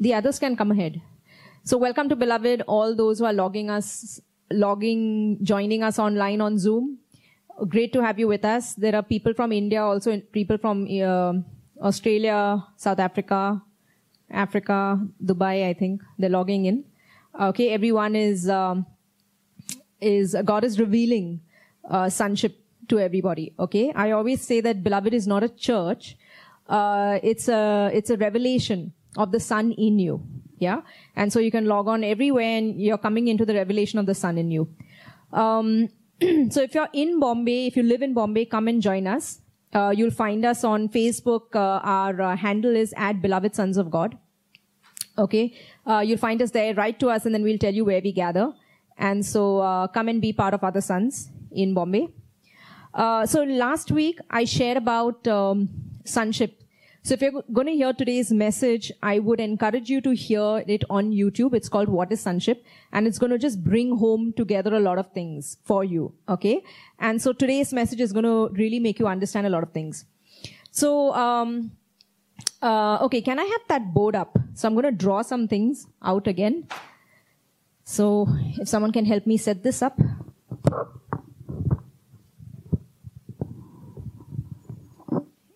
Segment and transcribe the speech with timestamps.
[0.00, 1.00] the others can come ahead.
[1.64, 6.58] So welcome to beloved, all those who are logging us, logging, joining us online on
[6.58, 6.98] Zoom.
[7.68, 8.74] Great to have you with us.
[8.74, 11.34] There are people from India, also people from uh,
[11.82, 13.60] Australia, South Africa,
[14.30, 16.02] Africa, Dubai, I think.
[16.18, 16.84] They're logging in.
[17.40, 18.86] Okay, everyone is, um,
[20.00, 21.40] is, God is revealing
[21.90, 22.56] uh, sonship
[22.88, 23.52] to everybody.
[23.58, 26.16] Okay, I always say that beloved is not a church.
[26.68, 30.22] Uh, it's a, it's a revelation of the son in you.
[30.58, 30.80] Yeah.
[31.16, 34.14] And so you can log on everywhere and you're coming into the revelation of the
[34.14, 34.68] son in you.
[35.32, 35.88] Um,
[36.50, 39.40] so if you're in Bombay, if you live in Bombay, come and join us.
[39.72, 41.54] Uh, you'll find us on Facebook.
[41.54, 44.16] Uh, our uh, handle is at Beloved Sons of God.
[45.18, 45.52] Okay.
[45.86, 46.74] Uh, you'll find us there.
[46.74, 48.52] Write to us and then we'll tell you where we gather.
[48.96, 52.08] And so uh, come and be part of other sons in Bombay.
[52.94, 55.68] Uh, so last week I shared about um,
[56.04, 56.57] sonship
[57.08, 60.84] so if you're going to hear today's message, I would encourage you to hear it
[60.90, 61.54] on YouTube.
[61.54, 62.66] It's called What is Sonship?
[62.92, 66.12] And it's going to just bring home together a lot of things for you.
[66.28, 66.62] Okay.
[66.98, 70.04] And so today's message is going to really make you understand a lot of things.
[70.70, 71.70] So, um,
[72.60, 74.38] uh, okay, can I have that board up?
[74.52, 76.68] So I'm going to draw some things out again.
[77.84, 78.26] So
[78.58, 79.98] if someone can help me set this up.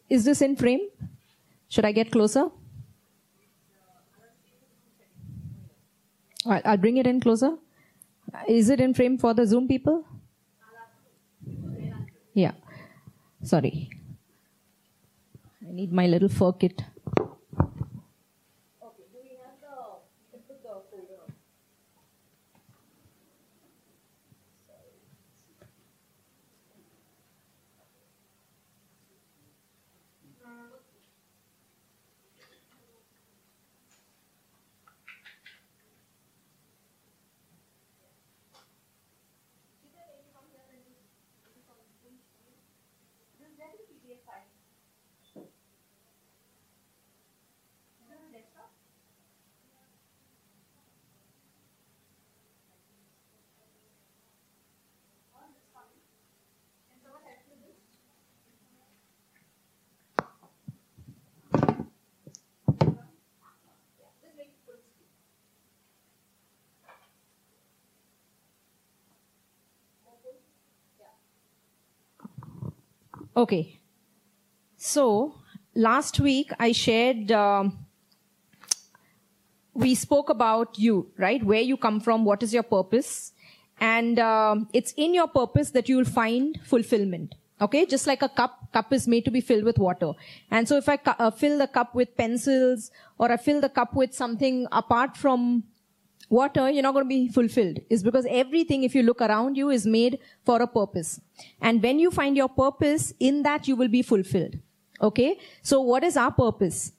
[0.08, 0.88] Is this in frame?
[1.72, 2.48] Should I get closer?
[6.44, 7.56] I'll bring it in closer.
[8.46, 10.04] Is it in frame for the Zoom people?
[12.34, 12.52] Yeah.
[13.42, 13.88] Sorry.
[15.66, 16.84] I need my little fur kit.
[73.36, 73.78] Okay.
[74.76, 75.34] So
[75.74, 77.86] last week I shared, um,
[79.74, 81.42] we spoke about you, right?
[81.42, 83.32] Where you come from, what is your purpose?
[83.80, 87.34] And um, it's in your purpose that you will find fulfillment.
[87.60, 90.12] Okay, just like a cup, cup is made to be filled with water.
[90.50, 93.94] And so if I uh, fill the cup with pencils or I fill the cup
[93.94, 95.62] with something apart from
[96.32, 97.78] water, you're not going to be fulfilled.
[97.90, 101.20] Is because everything, if you look around you, is made for a purpose.
[101.60, 104.56] And when you find your purpose, in that you will be fulfilled.
[105.00, 105.38] Okay?
[105.62, 106.92] So what is our purpose?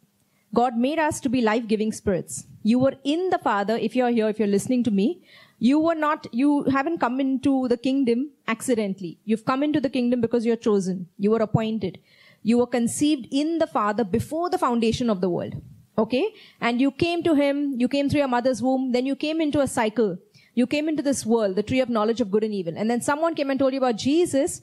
[0.53, 2.45] God made us to be life-giving spirits.
[2.61, 5.23] You were in the Father, if you're here, if you're listening to me,
[5.59, 9.17] you were not, you haven't come into the kingdom accidentally.
[9.25, 11.07] You've come into the kingdom because you're chosen.
[11.17, 11.99] You were appointed.
[12.43, 15.55] You were conceived in the Father before the foundation of the world.
[15.97, 16.33] Okay?
[16.59, 19.61] And you came to him, you came through your mother's womb, then you came into
[19.61, 20.17] a cycle.
[20.55, 22.73] You came into this world, the tree of knowledge of good and evil.
[22.77, 24.61] And then someone came and told you about Jesus.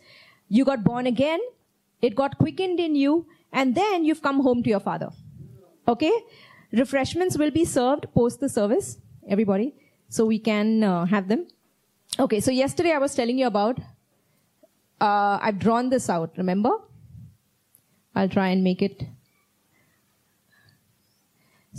[0.49, 1.41] You got born again.
[2.01, 3.27] It got quickened in you.
[3.53, 5.11] And then you've come home to your father.
[5.89, 6.13] Okay?
[6.73, 8.99] Refreshments will be served post the service.
[9.29, 9.75] Everybody.
[10.09, 11.47] So we can uh, have them.
[12.19, 12.41] Okay.
[12.41, 13.79] So yesterday I was telling you about,
[15.01, 16.33] uh, I've drawn this out.
[16.37, 16.71] Remember?
[18.15, 19.05] I'll try and make it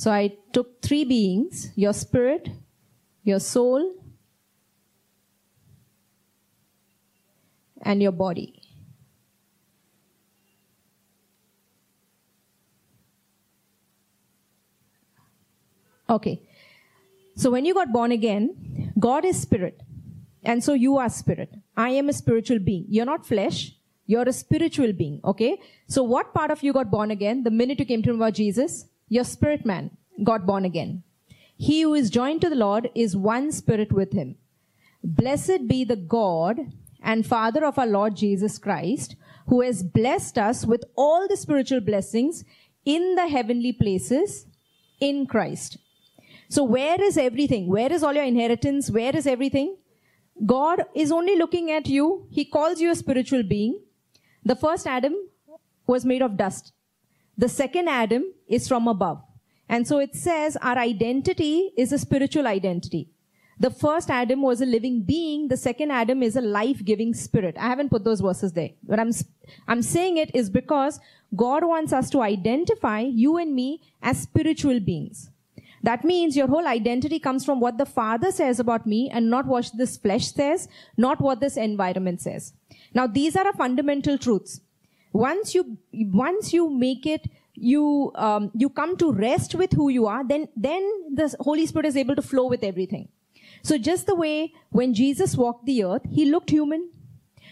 [0.01, 2.49] so I took three beings, your spirit,
[3.23, 3.83] your soul,
[7.83, 8.63] and your body.
[16.09, 16.49] Okay.
[17.35, 19.83] So when you got born again, God is spirit.
[20.43, 21.53] And so you are spirit.
[21.77, 22.87] I am a spiritual being.
[22.89, 23.75] You're not flesh.
[24.07, 25.21] You're a spiritual being.
[25.23, 25.59] Okay.
[25.87, 28.33] So what part of you got born again the minute you came to know about
[28.33, 28.85] Jesus?
[29.15, 29.91] your spirit man
[30.23, 31.03] got born again.
[31.57, 34.35] He who is joined to the Lord is one spirit with him.
[35.03, 36.59] Blessed be the God
[37.01, 39.15] and Father of our Lord Jesus Christ,
[39.47, 42.43] who has blessed us with all the spiritual blessings
[42.85, 44.45] in the heavenly places
[44.99, 45.77] in Christ.
[46.49, 47.67] So where is everything?
[47.67, 48.91] Where is all your inheritance?
[48.91, 49.77] Where is everything?
[50.45, 52.27] God is only looking at you.
[52.29, 53.79] He calls you a spiritual being.
[54.43, 55.15] The first Adam
[55.85, 56.73] was made of dust.
[57.37, 59.21] The second Adam is from above.
[59.71, 63.07] And so it says our identity is a spiritual identity.
[63.57, 65.47] The first Adam was a living being.
[65.47, 67.55] The second Adam is a life-giving spirit.
[67.57, 69.11] I haven't put those verses there, but I'm,
[69.67, 70.99] I'm saying it is because
[71.35, 75.29] God wants us to identify you and me as spiritual beings.
[75.83, 79.45] That means your whole identity comes from what the Father says about me and not
[79.45, 82.53] what this flesh says, not what this environment says.
[82.93, 84.59] Now, these are fundamental truths.
[85.13, 90.07] Once you, once you make it you um, you come to rest with who you
[90.07, 90.83] are then then
[91.13, 93.07] the holy spirit is able to flow with everything
[93.63, 96.89] so just the way when Jesus walked the earth, he looked human.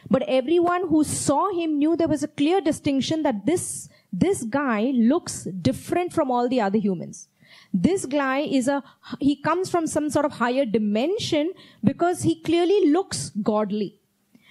[0.09, 4.91] But everyone who saw him knew there was a clear distinction that this, this guy
[4.95, 7.27] looks different from all the other humans.
[7.71, 8.83] This guy is a,
[9.19, 11.53] he comes from some sort of higher dimension
[11.83, 13.97] because he clearly looks godly.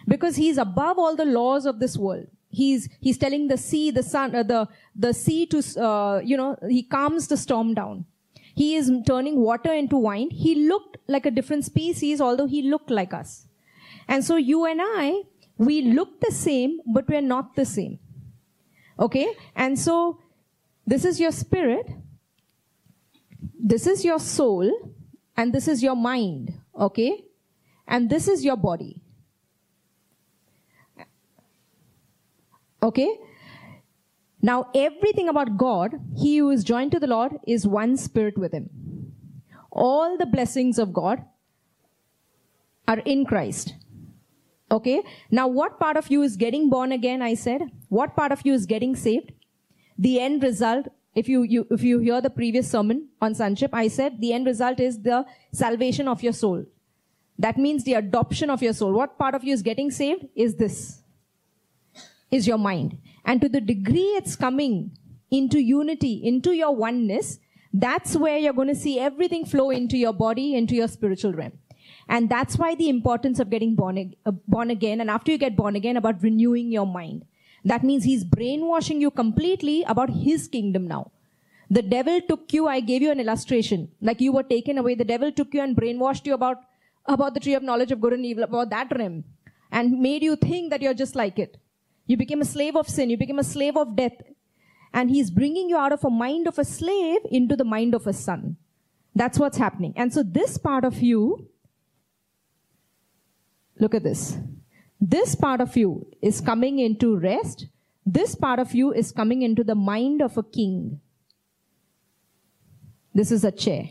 [0.07, 2.29] Because he's above all the laws of this world.
[2.51, 6.57] He's, he's telling the sea, the sun, uh, the, the sea to, uh, you know,
[6.69, 8.07] he calms the storm down.
[8.55, 10.31] He is turning water into wine.
[10.31, 13.47] He looked like a different species, although he looked like us.
[14.09, 15.23] And so you and I,
[15.59, 17.99] we look the same, but we're not the same.
[18.99, 19.33] Okay?
[19.55, 20.21] And so
[20.87, 21.87] this is your spirit,
[23.61, 24.95] this is your soul,
[25.37, 26.55] and this is your mind.
[26.77, 27.25] Okay?
[27.87, 29.03] And this is your body.
[32.83, 33.19] Okay?
[34.41, 38.53] Now, everything about God, he who is joined to the Lord is one spirit with
[38.53, 38.71] him.
[39.71, 41.25] All the blessings of God
[42.87, 43.75] are in Christ.
[44.71, 45.03] Okay?
[45.31, 47.21] Now, what part of you is getting born again?
[47.23, 47.63] I said.
[47.89, 49.33] What part of you is getting saved?
[49.99, 53.89] The end result, if you, you, if you hear the previous sermon on sonship, I
[53.89, 56.65] said the end result is the salvation of your soul.
[57.39, 58.93] That means the adoption of your soul.
[58.93, 60.27] What part of you is getting saved?
[60.35, 60.98] Is this.
[62.31, 62.99] Is your mind.
[63.25, 64.93] And to the degree it's coming
[65.31, 67.39] into unity, into your oneness,
[67.73, 71.53] that's where you're going to see everything flow into your body, into your spiritual realm.
[72.09, 75.01] And that's why the importance of getting born, uh, born again.
[75.01, 77.25] And after you get born again, about renewing your mind.
[77.65, 81.11] That means he's brainwashing you completely about his kingdom now.
[81.71, 83.91] The devil took you, I gave you an illustration.
[84.01, 84.95] Like you were taken away.
[84.95, 86.63] The devil took you and brainwashed you about,
[87.05, 89.25] about the tree of knowledge of good and evil, about that realm.
[89.71, 91.59] And made you think that you're just like it.
[92.09, 93.11] You became a slave of sin.
[93.11, 94.17] You became a slave of death.
[94.93, 98.07] And he's bringing you out of a mind of a slave into the mind of
[98.07, 98.57] a son.
[99.15, 99.93] That's what's happening.
[99.95, 101.49] And so this part of you,
[103.79, 104.39] look at this.
[105.01, 107.67] This part of you is coming into rest.
[108.07, 111.01] This part of you is coming into the mind of a king.
[113.15, 113.91] This is a chair.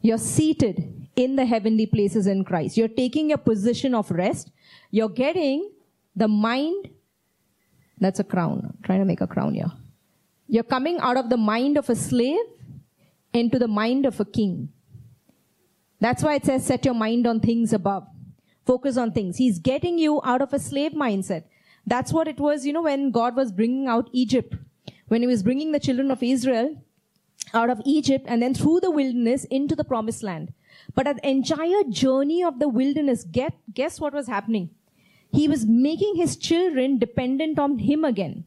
[0.00, 2.76] You're seated in the heavenly places in Christ.
[2.76, 4.50] You're taking a position of rest.
[4.90, 5.70] You're getting
[6.18, 6.90] the mind,
[7.98, 8.60] that's a crown.
[8.64, 9.70] I'm trying to make a crown here.
[10.48, 12.46] You're coming out of the mind of a slave
[13.32, 14.70] into the mind of a king.
[16.00, 18.06] That's why it says set your mind on things above.
[18.66, 19.36] Focus on things.
[19.36, 21.44] He's getting you out of a slave mindset.
[21.86, 24.54] That's what it was, you know, when God was bringing out Egypt.
[25.08, 26.82] When he was bringing the children of Israel
[27.54, 30.52] out of Egypt and then through the wilderness into the promised land.
[30.94, 34.70] But at the entire journey of the wilderness, get, guess what was happening?
[35.32, 38.44] He was making his children dependent on him again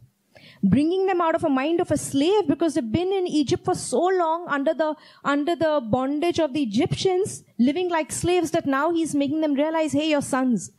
[0.63, 3.74] bringing them out of a mind of a slave because they've been in Egypt for
[3.74, 4.94] so long under the
[5.24, 9.91] under the bondage of the Egyptians living like slaves that now he's making them realize
[9.91, 10.72] hey your sons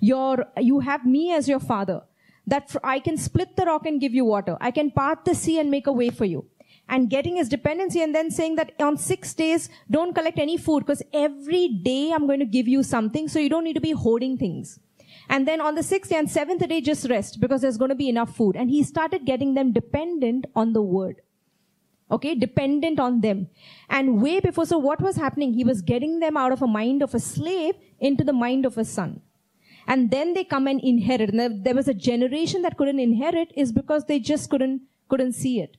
[0.00, 2.02] your you have me as your father
[2.48, 4.56] that I can split the rock and give you water.
[4.60, 6.46] I can part the sea and make a way for you.
[6.88, 10.86] And getting his dependency and then saying that on six days don't collect any food
[10.86, 13.90] because every day I'm going to give you something so you don't need to be
[13.90, 14.78] hoarding things
[15.28, 18.08] and then on the sixth and seventh day, just rest because there's going to be
[18.08, 18.56] enough food.
[18.56, 21.20] And he started getting them dependent on the word.
[22.10, 23.48] Okay, dependent on them.
[23.90, 25.52] And way before, so what was happening?
[25.52, 28.78] He was getting them out of a mind of a slave into the mind of
[28.78, 29.20] a son.
[29.86, 31.34] And then they come and inherit.
[31.34, 35.60] And there was a generation that couldn't inherit is because they just couldn't, couldn't see
[35.60, 35.76] it.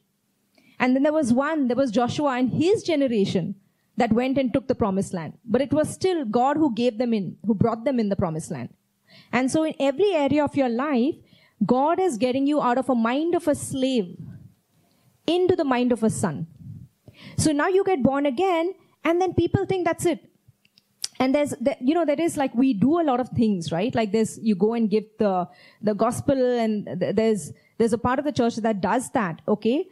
[0.79, 3.55] And then there was one, there was Joshua and his generation
[3.97, 5.33] that went and took the promised land.
[5.43, 8.51] But it was still God who gave them in, who brought them in the promised
[8.51, 8.69] land.
[9.31, 11.15] And so in every area of your life,
[11.65, 14.17] God is getting you out of a mind of a slave
[15.27, 16.47] into the mind of a son.
[17.37, 18.73] So now you get born again
[19.03, 20.25] and then people think that's it.
[21.19, 23.93] And there's, you know, there is like, we do a lot of things, right?
[23.93, 25.49] Like this, you go and give the,
[25.81, 29.85] the gospel and there's, there's a part of the church that does that, okay?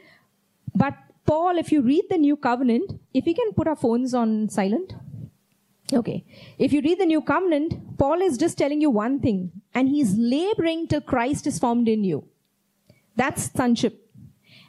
[0.74, 0.93] But
[1.25, 4.93] Paul, if you read the new covenant, if we can put our phones on silent.
[5.94, 6.25] Okay.
[6.58, 10.15] If you read the new covenant, Paul is just telling you one thing, and he's
[10.17, 12.27] laboring till Christ is formed in you.
[13.15, 14.03] That's sonship.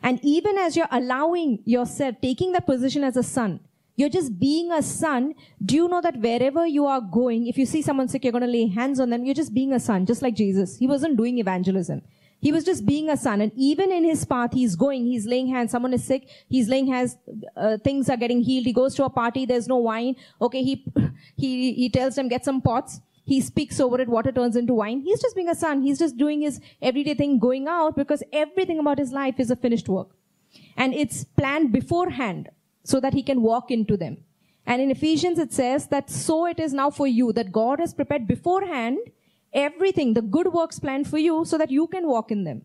[0.03, 3.61] And even as you're allowing yourself, taking that position as a son,
[3.97, 5.35] you're just being a son.
[5.65, 8.45] Do you know that wherever you are going, if you see someone sick, you're going
[8.45, 9.25] to lay hands on them.
[9.25, 10.77] You're just being a son, just like Jesus.
[10.79, 12.03] He wasn't doing evangelism.
[12.41, 13.41] He was just being a son.
[13.41, 15.73] And even in his path, he's going, he's laying hands.
[15.73, 16.29] Someone is sick.
[16.49, 17.17] He's laying hands.
[17.57, 18.67] Uh, things are getting healed.
[18.67, 19.45] He goes to a party.
[19.45, 20.15] There's no wine.
[20.41, 20.63] Okay.
[20.63, 20.85] He,
[21.37, 23.01] he, he tells them, get some pots.
[23.25, 24.09] He speaks over it.
[24.09, 25.01] Water turns into wine.
[25.01, 25.83] He's just being a son.
[25.83, 29.57] He's just doing his everyday thing going out because everything about his life is a
[29.57, 30.09] finished work.
[30.77, 32.51] And it's planned beforehand
[32.85, 34.19] so that he can walk into them.
[34.65, 37.93] And in Ephesians, it says that so it is now for you that God has
[37.93, 38.99] prepared beforehand
[39.53, 42.63] everything, the good works planned for you so that you can walk in them.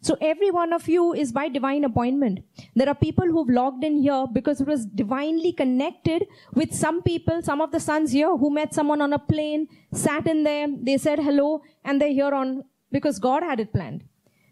[0.00, 2.40] So every one of you is by divine appointment.
[2.74, 7.40] There are people who've logged in here because it was divinely connected with some people,
[7.40, 10.98] some of the sons here who met someone on a plane, sat in there, they
[10.98, 14.02] said hello, and they're here on because God had it planned.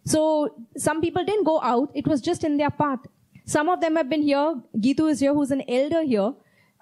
[0.05, 3.01] So some people didn't go out, it was just in their path.
[3.45, 4.55] Some of them have been here.
[4.79, 6.33] Gitu is here, who's an elder here.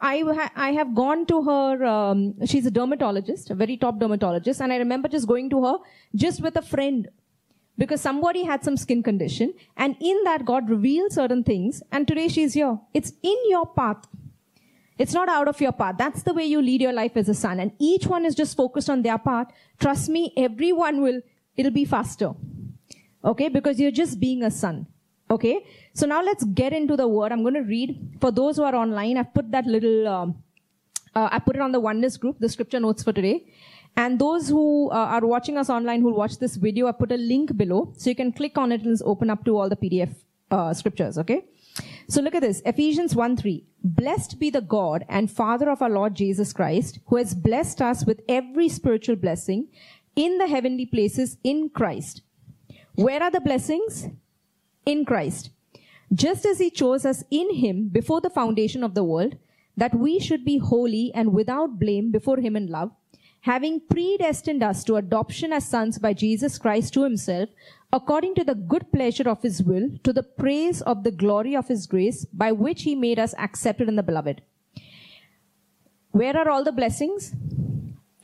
[0.01, 4.61] I, ha- I have gone to her, um, she's a dermatologist, a very top dermatologist,
[4.61, 5.79] and I remember just going to her
[6.15, 7.09] just with a friend
[7.77, 12.29] because somebody had some skin condition, and in that, God revealed certain things, and today
[12.29, 12.79] she's here.
[12.93, 14.07] It's in your path.
[14.99, 15.95] It's not out of your path.
[15.97, 17.61] That's the way you lead your life as a son.
[17.61, 19.47] And each one is just focused on their path.
[19.79, 21.21] Trust me, everyone will,
[21.57, 22.33] it'll be faster.
[23.25, 23.49] Okay?
[23.49, 24.89] Because you're just being a son.
[25.31, 25.67] Okay?
[25.93, 27.33] So now let's get into the word.
[27.33, 28.17] I'm going to read.
[28.21, 30.43] For those who are online, I've put that little, um,
[31.15, 33.47] uh, I put it on the oneness group, the scripture notes for today.
[33.97, 37.17] And those who uh, are watching us online who watch this video, I put a
[37.17, 37.93] link below.
[37.97, 40.15] So you can click on it and it's open up to all the PDF
[40.51, 41.45] uh, scriptures, okay?
[42.09, 42.63] So look at this.
[42.65, 43.65] Ephesians 1 3.
[43.85, 48.05] Blessed be the God and Father of our Lord Jesus Christ, who has blessed us
[48.05, 49.69] with every spiritual blessing
[50.17, 52.23] in the heavenly places in Christ.
[52.95, 54.09] Where are the blessings?
[54.89, 55.51] In Christ,
[56.13, 59.37] just as he chose us in him before the foundation of the world,
[59.77, 62.91] that we should be holy and without blame before him in love,
[63.43, 67.51] having predestined us to adoption as sons by Jesus Christ to himself,
[67.93, 71.69] according to the good pleasure of his will, to the praise of the glory of
[71.69, 74.43] his grace, by which he made us accepted in the beloved.
[76.11, 77.33] Where are all the blessings?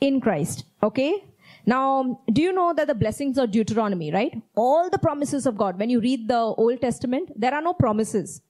[0.01, 0.65] In Christ.
[0.83, 1.23] Okay?
[1.65, 4.41] Now, do you know that the blessings are Deuteronomy, right?
[4.55, 5.79] All the promises of God.
[5.79, 8.41] When you read the Old Testament, there are no promises.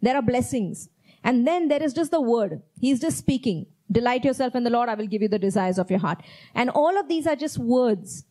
[0.00, 0.88] There are blessings.
[1.22, 2.62] And then there is just the word.
[2.80, 3.66] He's just speaking.
[3.90, 4.88] Delight yourself in the Lord.
[4.88, 6.22] I will give you the desires of your heart.
[6.54, 8.24] And all of these are just words.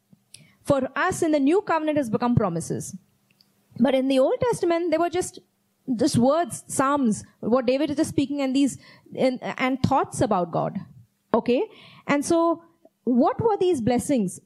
[0.63, 2.95] For us in the new covenant has become promises.
[3.79, 5.39] But in the Old Testament, they were just
[5.95, 8.77] just words, psalms, what David is just speaking and these
[9.17, 10.79] and, and thoughts about God.
[11.33, 11.63] Okay?
[12.07, 12.63] And so
[13.03, 14.39] what were these blessings?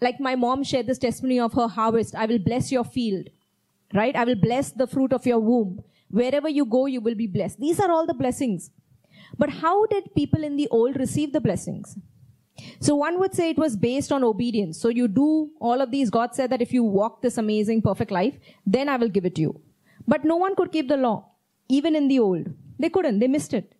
[0.00, 2.14] Like my mom shared this testimony of her harvest.
[2.14, 3.28] I will bless your field,
[3.94, 4.16] right?
[4.16, 5.82] I will bless the fruit of your womb.
[6.10, 7.60] Wherever you go, you will be blessed.
[7.60, 8.70] These are all the blessings.
[9.38, 11.96] But how did people in the old receive the blessings?
[12.80, 14.78] So one would say it was based on obedience.
[14.78, 16.10] So you do all of these.
[16.10, 18.34] God said that if you walk this amazing, perfect life,
[18.66, 19.60] then I will give it to you.
[20.06, 21.30] But no one could keep the law,
[21.68, 22.52] even in the old.
[22.78, 23.20] They couldn't.
[23.20, 23.74] They missed it.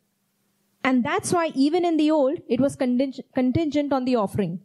[0.84, 4.60] And that's why even in the old, it was contingent on the offering.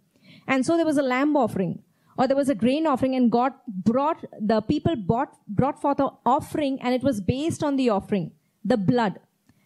[0.47, 1.83] And so there was a lamb offering
[2.17, 6.09] or there was a grain offering and God brought, the people brought, brought forth an
[6.25, 8.31] offering and it was based on the offering,
[8.65, 9.19] the blood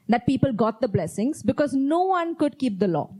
[0.10, 3.13] that people got the blessings because no one could keep the law.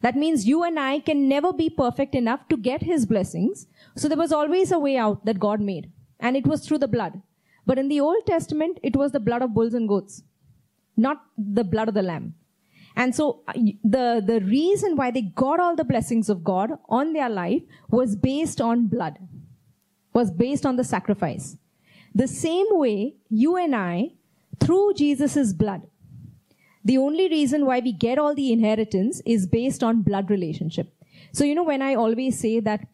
[0.00, 3.66] That means you and I can never be perfect enough to get his blessings.
[3.96, 6.88] So there was always a way out that God made and it was through the
[6.88, 7.20] blood.
[7.66, 10.22] But in the Old Testament, it was the blood of bulls and goats,
[10.96, 12.34] not the blood of the lamb.
[12.96, 17.12] And so uh, the, the reason why they got all the blessings of God on
[17.12, 19.18] their life was based on blood,
[20.12, 21.56] was based on the sacrifice.
[22.14, 24.10] The same way you and I,
[24.60, 25.82] through Jesus' blood,
[26.84, 30.92] the only reason why we get all the inheritance is based on blood relationship.
[31.32, 32.86] So, you know, when I always say that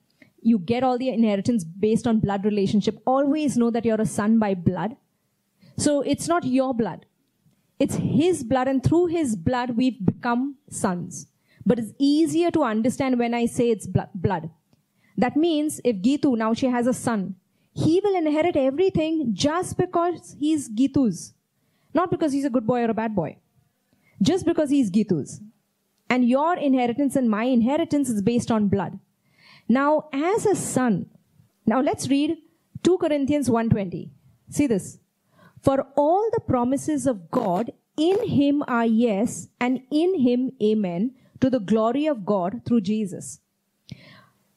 [0.43, 4.39] you get all the inheritance based on blood relationship, always know that you're a son
[4.39, 4.97] by blood.
[5.77, 7.07] So it's not your blood.
[7.79, 11.29] It's His blood, and through His blood, we've become sons.
[11.65, 14.51] But it's easier to understand when I say it's blood.
[15.17, 17.35] That means if Gitu, now she has a son,
[17.75, 21.35] he will inherit everything just because he's Gitu's.
[21.95, 23.39] Not because he's a good boy or a bad boy.
[24.21, 25.41] Just because he's Gitu's.
[26.11, 28.99] And your inheritance and my inheritance is based on blood.
[29.69, 31.07] Now, as a son,
[31.67, 32.39] now let's read
[32.83, 34.11] 2 Corinthians 1.20.
[34.51, 34.99] See this.
[35.63, 41.51] For all the promises of God in him are yes, and in him amen, to
[41.51, 43.41] the glory of God through Jesus.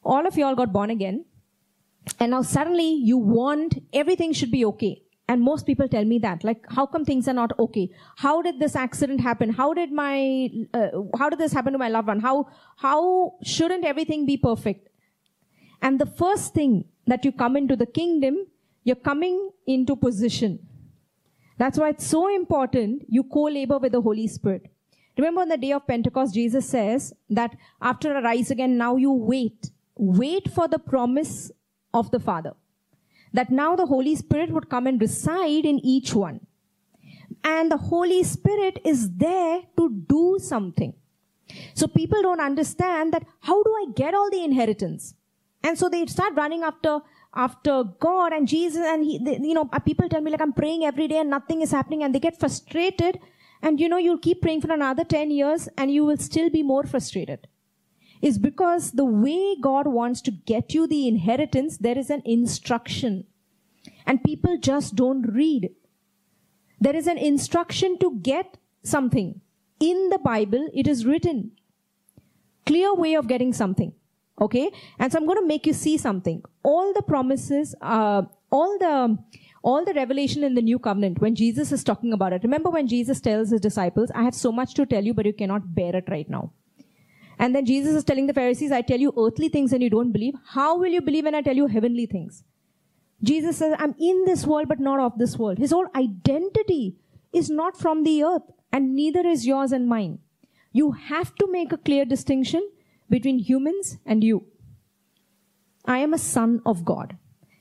[0.04, 1.26] All of y'all got born again,
[2.20, 5.02] and now suddenly you want everything should be okay.
[5.28, 7.90] And most people tell me that, like, how come things are not okay?
[8.18, 9.50] How did this accident happen?
[9.50, 12.20] How did my, uh, how did this happen to my loved one?
[12.20, 14.90] How, how shouldn't everything be perfect?
[15.82, 18.46] And the first thing that you come into the kingdom,
[18.84, 20.60] you're coming into position.
[21.62, 24.64] That's why it's so important you co-labor with the Holy Spirit.
[25.16, 29.12] Remember on the day of Pentecost, Jesus says that after I rise again, now you
[29.12, 29.70] wait.
[29.96, 31.52] Wait for the promise
[31.94, 32.54] of the Father.
[33.32, 36.40] That now the Holy Spirit would come and reside in each one.
[37.44, 40.96] And the Holy Spirit is there to do something.
[41.76, 45.14] So people don't understand that how do I get all the inheritance?
[45.62, 47.02] And so they start running after
[47.34, 50.54] after God and Jesus and he, they, you know, uh, people tell me like I'm
[50.54, 53.20] praying every day and nothing is happening and they get frustrated
[53.62, 56.64] and you know, you'll keep praying for another 10 years and you will still be
[56.64, 57.48] more frustrated.
[58.22, 63.26] Is because the way God wants to get you the inheritance, there is an instruction.
[64.06, 65.72] And people just don't read.
[66.80, 69.42] There is an instruction to get something.
[69.80, 71.52] In the Bible, it is written.
[72.66, 73.94] Clear way of getting something.
[74.40, 74.72] Okay?
[75.00, 76.44] And so I'm going to make you see something.
[76.64, 79.18] All the promises, uh, all the,
[79.64, 82.44] all the revelation in the new covenant, when Jesus is talking about it.
[82.44, 85.34] Remember when Jesus tells his disciples, I have so much to tell you, but you
[85.34, 86.54] cannot bear it right now.
[87.38, 90.12] And then Jesus is telling the Pharisees, I tell you earthly things and you don't
[90.12, 90.36] believe.
[90.46, 92.44] How will you believe when I tell you heavenly things?
[93.24, 95.58] Jesus says, I'm in this world, but not of this world.
[95.58, 96.98] His whole identity
[97.34, 100.20] is not from the earth, and neither is yours and mine.
[100.72, 102.68] You have to make a clear distinction
[103.12, 104.46] between humans and you.
[105.86, 107.18] I am a son of God.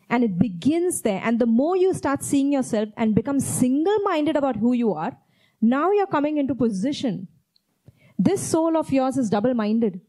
[0.08, 1.20] And it begins there.
[1.22, 5.16] And the more you start seeing yourself and become single minded about who you are,
[5.60, 7.28] now you're coming into position.
[8.18, 10.00] This soul of yours is double minded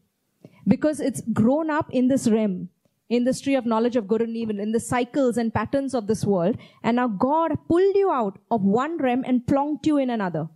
[0.66, 2.68] because it's grown up in this realm,
[3.08, 6.06] in the tree of knowledge of good and evil, in the cycles and patterns of
[6.06, 6.56] this world.
[6.82, 10.48] And now God pulled you out of one realm and plonked you in another.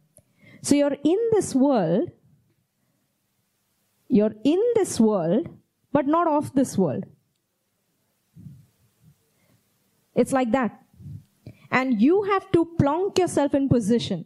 [0.62, 2.10] So you're in this world,
[4.08, 5.48] you're in this world,
[5.92, 7.04] but not of this world.
[10.14, 10.82] It's like that.
[11.70, 14.24] And you have to plonk yourself in position.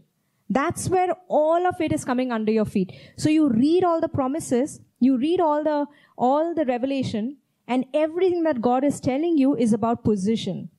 [0.49, 2.93] That's where all of it is coming under your feet.
[3.17, 8.43] So you read all the promises, you read all the, all the revelation, and everything
[8.43, 10.71] that God is telling you is about position.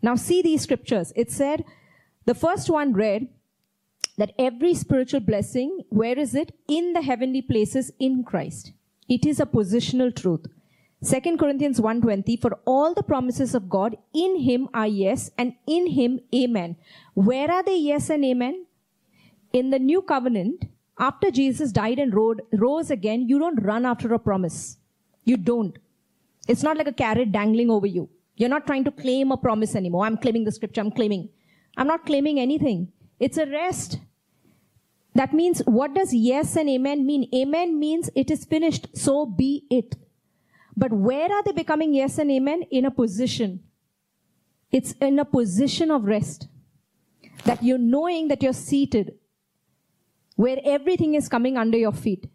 [0.00, 1.12] Now see these scriptures.
[1.16, 1.64] It said,
[2.24, 3.28] the first one read
[4.20, 6.54] that every spiritual blessing, where is it?
[6.68, 8.72] In the heavenly places in Christ.
[9.08, 10.46] It is a positional truth.
[11.10, 15.86] 2 Corinthians 1:20 for all the promises of God in him are yes and in
[15.98, 16.76] him amen.
[17.28, 18.66] Where are they yes and amen?
[19.60, 20.66] In the new covenant,
[21.08, 22.14] after Jesus died and
[22.64, 24.58] rose again, you don't run after a promise.
[25.24, 25.78] You don't.
[26.46, 28.04] It's not like a carrot dangling over you.
[28.36, 30.04] You're not trying to claim a promise anymore.
[30.04, 30.82] I'm claiming the scripture.
[30.82, 31.24] I'm claiming.
[31.78, 32.92] I'm not claiming anything.
[33.18, 33.98] It's a rest.
[35.14, 37.28] That means what does yes and amen mean?
[37.34, 38.88] Amen means it is finished.
[38.94, 39.96] So be it.
[40.76, 42.62] But where are they becoming yes and amen?
[42.70, 43.62] In a position.
[44.70, 46.48] It's in a position of rest.
[47.44, 49.14] That you're knowing that you're seated
[50.36, 52.26] where everything is coming under your feet.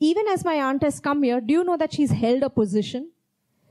[0.00, 3.12] Even as my aunt has come here, do you know that she's held a position?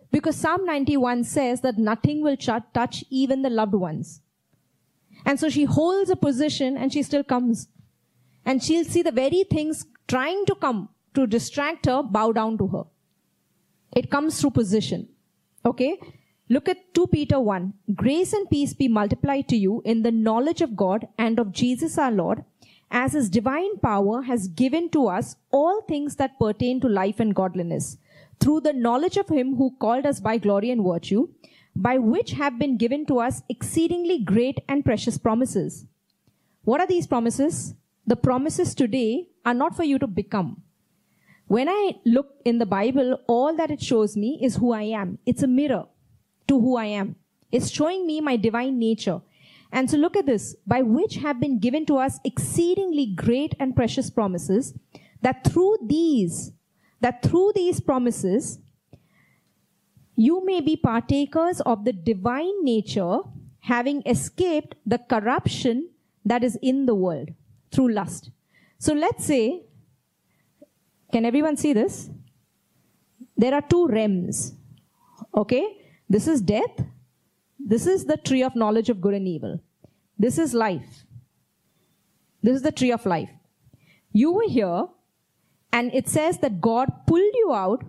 [0.10, 4.22] Because Psalm 91 says that nothing will touch even the loved ones.
[5.26, 7.68] And so she holds a position and she still comes.
[8.46, 12.68] And she'll see the very things trying to come to distract her bow down to
[12.68, 12.84] her.
[13.96, 15.08] It comes through position.
[15.66, 16.00] Okay?
[16.50, 17.74] Look at 2 Peter 1.
[17.96, 21.98] Grace and peace be multiplied to you in the knowledge of God and of Jesus
[21.98, 22.44] our Lord,
[22.92, 27.34] as his divine power has given to us all things that pertain to life and
[27.34, 27.98] godliness,
[28.40, 31.30] through the knowledge of him who called us by glory and virtue,
[31.76, 35.86] by which have been given to us exceedingly great and precious promises.
[36.66, 37.74] What are these promises?
[38.06, 40.62] The promises today are not for you to become.
[41.48, 45.20] When I look in the Bible, all that it shows me is who I am.
[45.26, 45.86] It's a mirror
[46.48, 47.16] to who I am.
[47.52, 49.22] It's showing me my divine nature.
[49.72, 53.76] And so look at this, by which have been given to us exceedingly great and
[53.76, 54.74] precious promises,
[55.22, 56.52] that through these,
[57.00, 58.60] that through these promises,
[60.16, 63.20] you may be partakers of the divine nature,
[63.62, 65.90] having escaped the corruption
[66.26, 67.30] that is in the world
[67.74, 68.32] through lust.
[68.78, 69.66] So let's say
[71.14, 72.10] can everyone see this?
[73.38, 74.56] There are two realms.
[75.36, 75.78] Okay?
[76.10, 76.76] This is death.
[77.60, 79.60] This is the tree of knowledge of good and evil.
[80.18, 81.06] This is life.
[82.42, 83.30] This is the tree of life.
[84.12, 84.86] You were here,
[85.72, 87.84] and it says that God pulled you out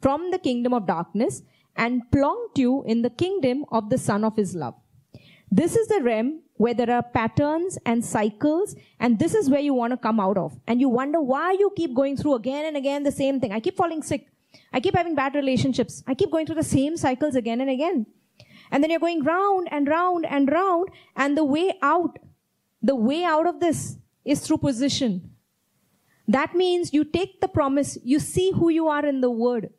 [0.00, 1.42] from the kingdom of darkness
[1.76, 4.74] and plonked you in the kingdom of the Son of His love.
[5.50, 9.74] This is the realm where there are patterns and cycles, and this is where you
[9.74, 10.58] want to come out of.
[10.66, 13.52] And you wonder why you keep going through again and again the same thing.
[13.52, 14.28] I keep falling sick.
[14.72, 16.02] I keep having bad relationships.
[16.06, 18.06] I keep going through the same cycles again and again.
[18.70, 22.18] And then you're going round and round and round, and the way out,
[22.82, 25.30] the way out of this is through position.
[26.26, 29.70] That means you take the promise, you see who you are in the word,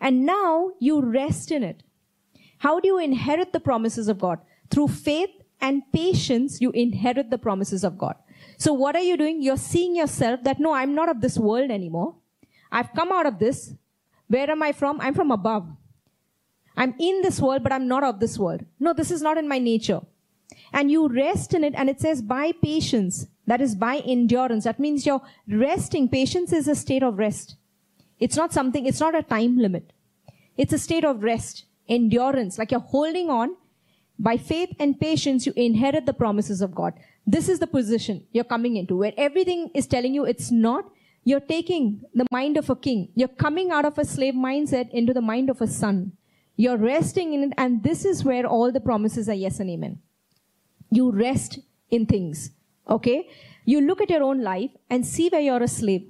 [0.00, 1.82] and now you rest in it.
[2.58, 4.38] How do you inherit the promises of God?
[4.70, 5.30] Through faith
[5.62, 8.16] and patience, you inherit the promises of God.
[8.58, 9.40] So what are you doing?
[9.40, 12.16] You're seeing yourself that no, I'm not of this world anymore.
[12.70, 13.74] I've come out of this.
[14.28, 15.00] Where am I from?
[15.00, 15.66] I'm from above.
[16.76, 18.64] I'm in this world, but I'm not of this world.
[18.80, 20.00] No, this is not in my nature.
[20.72, 23.26] And you rest in it, and it says by patience.
[23.46, 24.64] That is by endurance.
[24.64, 26.08] That means you're resting.
[26.08, 27.56] Patience is a state of rest.
[28.18, 29.92] It's not something, it's not a time limit.
[30.56, 33.56] It's a state of rest, endurance, like you're holding on.
[34.22, 36.94] By faith and patience, you inherit the promises of God.
[37.26, 40.84] This is the position you're coming into where everything is telling you it's not.
[41.24, 43.08] You're taking the mind of a king.
[43.16, 46.12] You're coming out of a slave mindset into the mind of a son.
[46.56, 49.98] You're resting in it, and this is where all the promises are yes and amen.
[50.90, 51.58] You rest
[51.90, 52.52] in things.
[52.88, 53.28] Okay?
[53.64, 56.08] You look at your own life and see where you're a slave.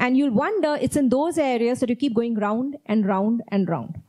[0.00, 3.68] And you'll wonder it's in those areas that you keep going round and round and
[3.68, 4.00] round.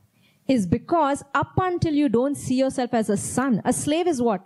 [0.52, 4.42] Is because up until you don't see yourself as a son, a slave is what?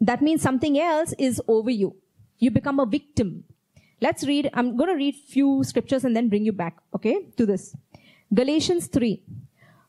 [0.00, 1.96] That means something else is over you.
[2.38, 3.42] You become a victim.
[4.00, 7.44] Let's read, I'm going to read few scriptures and then bring you back, okay, to
[7.44, 7.74] this.
[8.32, 9.20] Galatians 3.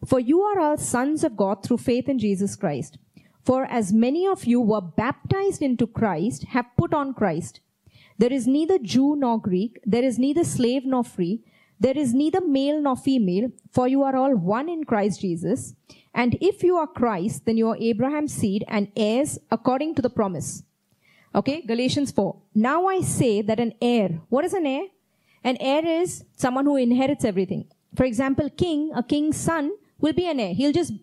[0.08, 2.98] For you are all sons of God through faith in Jesus Christ.
[3.44, 7.60] For as many of you were baptized into Christ have put on Christ.
[8.18, 11.44] There is neither Jew nor Greek, there is neither slave nor free,
[11.84, 15.76] there is neither male nor female, for you are all one in Christ Jesus.
[16.14, 20.10] And if you are Christ, then you are Abraham's seed and heirs according to the
[20.10, 20.64] promise.
[21.36, 22.38] Okay, Galatians 4.
[22.56, 24.86] Now I say that an heir, what is an heir?
[25.44, 27.66] An heir is someone who inherits everything.
[27.96, 30.54] For example, king, a king's son will be an heir.
[30.54, 30.94] He'll just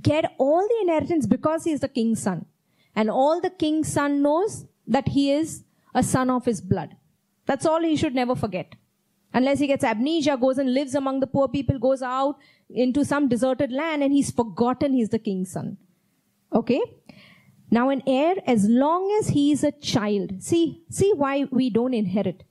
[0.00, 2.46] get all the inheritance because he is the king's son.
[2.96, 5.64] And all the king's son knows that he is
[5.94, 6.96] a son of his blood.
[7.44, 8.76] That's all he should never forget.
[9.34, 12.36] Unless he gets amnesia, goes and lives among the poor people, goes out
[12.68, 15.78] into some deserted land and he's forgotten he's the king's son.
[16.52, 16.80] Okay?
[17.70, 21.94] Now an heir, as long as he is a child, see, see why we don't
[21.94, 22.44] inherit.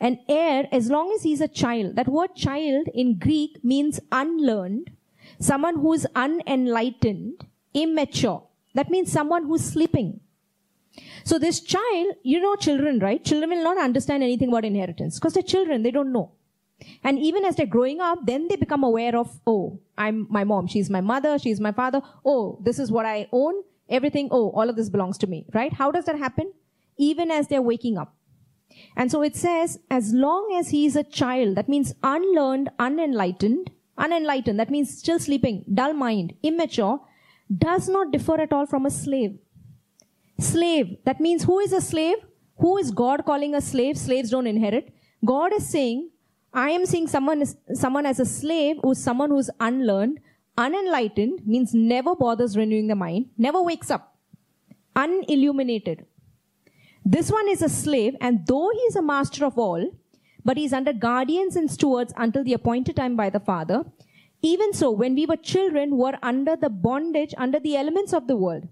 [0.00, 4.92] An heir, as long as he's a child, that word child in Greek means unlearned,
[5.40, 8.44] someone who is unenlightened, immature.
[8.74, 10.20] That means someone who's sleeping.
[11.24, 13.24] So this child, you know children, right?
[13.24, 16.32] Children will not understand anything about inheritance because they're children, they don't know.
[17.04, 20.66] And even as they're growing up, then they become aware of, oh, I'm my mom,
[20.66, 22.00] she's my mother, she's my father.
[22.24, 23.54] Oh, this is what I own.
[23.88, 25.72] Everything, oh, all of this belongs to me, right?
[25.72, 26.52] How does that happen?
[26.96, 28.14] Even as they're waking up.
[28.96, 33.70] And so it says, as long as he is a child, that means unlearned, unenlightened,
[33.98, 37.00] unenlightened, that means still sleeping, dull mind, immature,
[37.58, 39.38] does not differ at all from a slave.
[40.40, 42.16] Slave, that means who is a slave?
[42.58, 43.96] Who is God calling a slave?
[43.96, 44.92] Slaves don't inherit.
[45.24, 46.10] God is saying,
[46.52, 50.18] I am seeing someone, someone as a slave who's someone who's unlearned,
[50.56, 54.16] unenlightened, means never bothers renewing the mind, never wakes up,
[54.96, 56.06] unilluminated.
[57.04, 59.90] This one is a slave, and though he is a master of all,
[60.44, 63.84] but he is under guardians and stewards until the appointed time by the Father.
[64.42, 68.26] Even so, when we were children, we were under the bondage, under the elements of
[68.26, 68.68] the world.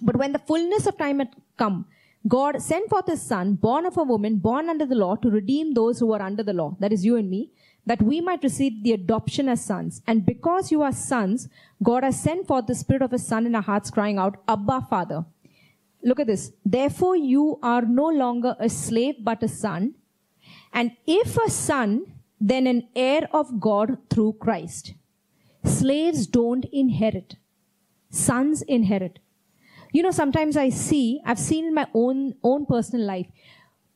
[0.00, 1.86] But when the fullness of time had come,
[2.26, 5.74] God sent forth his son, born of a woman, born under the law, to redeem
[5.74, 7.50] those who were under the law, that is you and me,
[7.86, 10.00] that we might receive the adoption as sons.
[10.06, 11.48] And because you are sons,
[11.82, 14.86] God has sent forth the spirit of his son in our hearts, crying out, Abba,
[14.88, 15.26] Father.
[16.02, 16.52] Look at this.
[16.64, 19.94] Therefore you are no longer a slave, but a son.
[20.72, 22.06] And if a son,
[22.40, 24.94] then an heir of God through Christ.
[25.64, 27.36] Slaves don't inherit.
[28.10, 29.18] Sons inherit.
[29.94, 33.28] You know, sometimes I see, I've seen in my own, own personal life,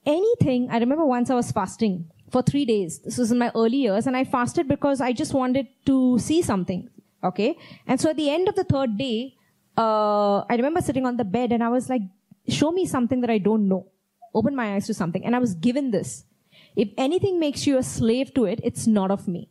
[0.06, 3.00] anything, I remember once I was fasting for three days.
[3.00, 6.40] This was in my early years, and I fasted because I just wanted to see
[6.40, 6.88] something.
[7.24, 7.58] Okay?
[7.88, 9.34] And so at the end of the third day,
[9.76, 12.02] uh, I remember sitting on the bed and I was like,
[12.48, 13.88] show me something that I don't know.
[14.34, 15.24] Open my eyes to something.
[15.24, 16.24] And I was given this.
[16.76, 19.48] If anything makes you a slave to it, it's not of me.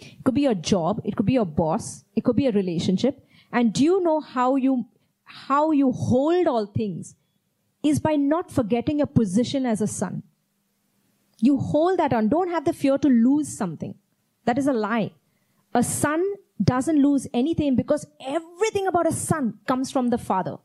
[0.00, 1.00] It could be your job.
[1.04, 2.04] It could be your boss.
[2.16, 3.24] It could be a relationship.
[3.52, 4.86] And do you know how you,
[5.32, 7.14] how you hold all things
[7.82, 10.22] is by not forgetting your position as a son.
[11.40, 12.28] You hold that on.
[12.28, 13.94] Don't have the fear to lose something.
[14.44, 15.12] That is a lie.
[15.74, 16.22] A son
[16.62, 20.56] doesn't lose anything because everything about a son comes from the father.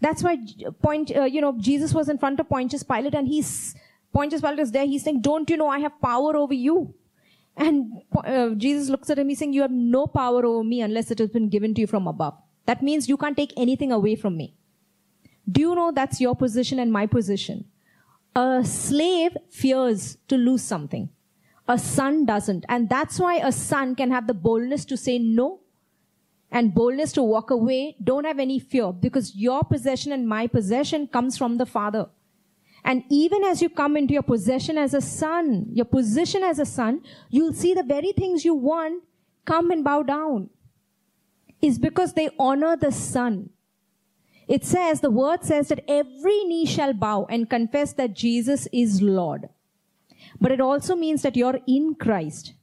[0.00, 0.38] That's why
[0.82, 3.76] point, uh, you know, Jesus was in front of Pontius Pilate and he's,
[4.12, 4.84] Pontius Pilate is there.
[4.84, 6.94] He's saying, don't you know I have power over you?
[7.56, 9.28] And uh, Jesus looks at him.
[9.28, 11.86] He's saying, you have no power over me unless it has been given to you
[11.86, 12.34] from above.
[12.66, 14.54] That means you can't take anything away from me.
[15.50, 17.64] Do you know that's your position and my position?
[18.36, 21.10] A slave fears to lose something.
[21.68, 22.64] A son doesn't.
[22.68, 25.60] And that's why a son can have the boldness to say no
[26.50, 27.96] and boldness to walk away.
[28.02, 32.08] Don't have any fear because your possession and my possession comes from the father.
[32.84, 36.66] And even as you come into your possession as a son, your position as a
[36.66, 39.04] son, you'll see the very things you want
[39.44, 40.50] come and bow down.
[41.62, 43.50] Is because they honor the son.
[44.48, 49.00] It says, the word says that every knee shall bow and confess that Jesus is
[49.00, 49.48] Lord.
[50.40, 52.54] But it also means that you're in Christ.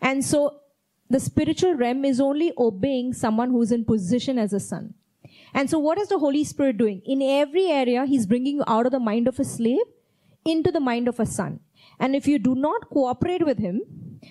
[0.00, 0.60] And so
[1.08, 4.94] the spiritual realm is only obeying someone who's in position as a son.
[5.54, 7.02] And so what is the Holy Spirit doing?
[7.04, 9.86] In every area, He's bringing you out of the mind of a slave
[10.44, 11.60] into the mind of a son.
[11.98, 13.82] And if you do not cooperate with Him,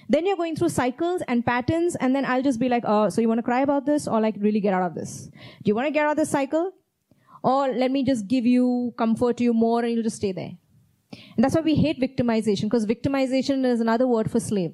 [0.10, 3.22] then you're going through cycles and patterns, and then I'll just be like, oh, so
[3.22, 5.30] you want to cry about this or like really get out of this?
[5.64, 6.72] Do you want to get out of this cycle?
[7.44, 10.52] Or let me just give you, comfort to you more and you'll just stay there.
[11.36, 14.74] And that's why we hate victimization, because victimization is another word for slave.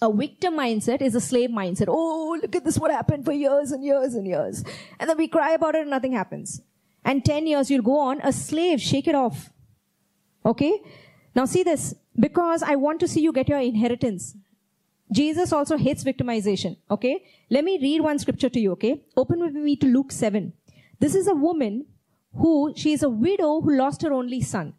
[0.00, 1.86] A victim mindset is a slave mindset.
[1.88, 4.64] Oh, look at this, what happened for years and years and years.
[4.98, 6.62] And then we cry about it and nothing happens.
[7.04, 9.50] And 10 years you'll go on, a slave, shake it off.
[10.44, 10.80] Okay?
[11.34, 14.36] Now see this, because I want to see you get your inheritance.
[15.12, 16.76] Jesus also hates victimization.
[16.90, 17.24] Okay?
[17.50, 19.00] Let me read one scripture to you, okay?
[19.16, 20.52] Open with me to Luke 7.
[20.98, 21.86] This is a woman
[22.36, 24.74] who, she is a widow who lost her only son.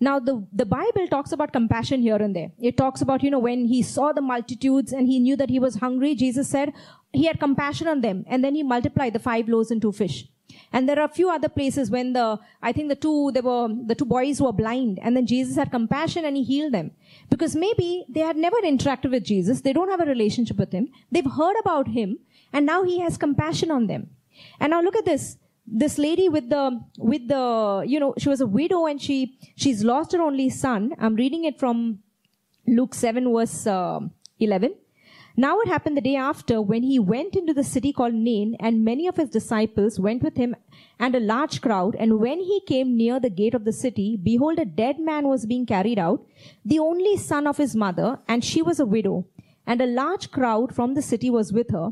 [0.00, 2.52] Now, the, the Bible talks about compassion here and there.
[2.60, 5.58] It talks about, you know, when he saw the multitudes and he knew that he
[5.58, 6.72] was hungry, Jesus said
[7.12, 8.24] he had compassion on them.
[8.28, 10.28] And then he multiplied the five loaves and two fish.
[10.72, 13.68] And there are a few other places when the, I think the two, they were,
[13.68, 16.90] the two boys were blind and then Jesus had compassion and he healed them.
[17.30, 19.62] Because maybe they had never interacted with Jesus.
[19.62, 20.88] They don't have a relationship with him.
[21.10, 22.18] They've heard about him
[22.52, 24.10] and now he has compassion on them.
[24.60, 25.38] And now look at this
[25.70, 29.84] this lady with the with the you know she was a widow and she she's
[29.84, 31.98] lost her only son i'm reading it from
[32.66, 34.00] luke 7 verse uh,
[34.40, 34.74] 11
[35.42, 38.84] now it happened the day after when he went into the city called nain and
[38.84, 40.56] many of his disciples went with him
[40.98, 41.94] and a large crowd.
[41.96, 45.46] And when he came near the gate of the city behold a dead man was
[45.46, 46.26] being carried out
[46.64, 49.26] the only son of his mother and she was a widow.
[49.64, 51.90] And a large crowd from the city was with her.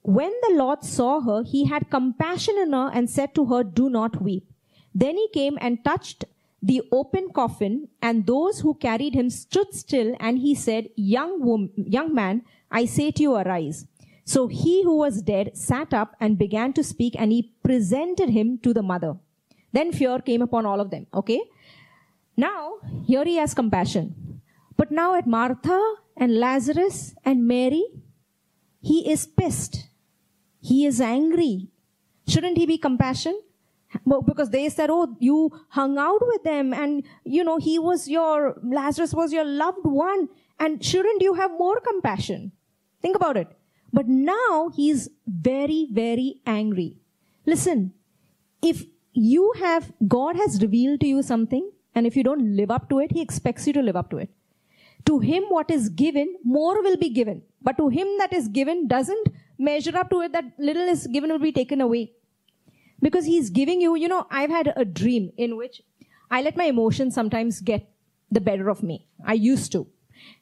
[0.00, 3.90] When the Lord saw her, he had compassion on her and said to her, Do
[3.90, 4.46] not weep.
[4.94, 6.24] Then he came and touched
[6.62, 11.70] the open coffin, and those who carried him stood still, and he said, Young, woman,
[11.76, 13.86] young man, I say to you, arise.
[14.24, 18.58] So he who was dead sat up and began to speak, and he presented him
[18.58, 19.16] to the mother.
[19.72, 21.06] Then fear came upon all of them.
[21.14, 21.40] Okay?
[22.36, 22.74] Now,
[23.06, 24.40] here he has compassion.
[24.76, 25.80] But now at Martha
[26.16, 27.84] and Lazarus and Mary,
[28.80, 29.88] he is pissed.
[30.60, 31.68] He is angry.
[32.26, 33.40] Shouldn't he be compassion?
[34.26, 38.58] Because they said, oh, you hung out with them and, you know, he was your,
[38.62, 40.28] Lazarus was your loved one.
[40.58, 42.52] And shouldn't you have more compassion?
[43.02, 43.48] Think about it.
[43.92, 46.96] But now he's very, very angry.
[47.46, 47.92] Listen,
[48.62, 52.88] if you have, God has revealed to you something, and if you don't live up
[52.90, 54.30] to it, he expects you to live up to it.
[55.06, 57.42] To him what is given, more will be given.
[57.62, 61.30] But to him that is given doesn't measure up to it that little is given
[61.30, 62.12] will be taken away.
[63.02, 65.82] Because he's giving you, you know, I've had a dream in which
[66.30, 67.88] I let my emotions sometimes get
[68.30, 69.06] the better of me.
[69.24, 69.86] I used to.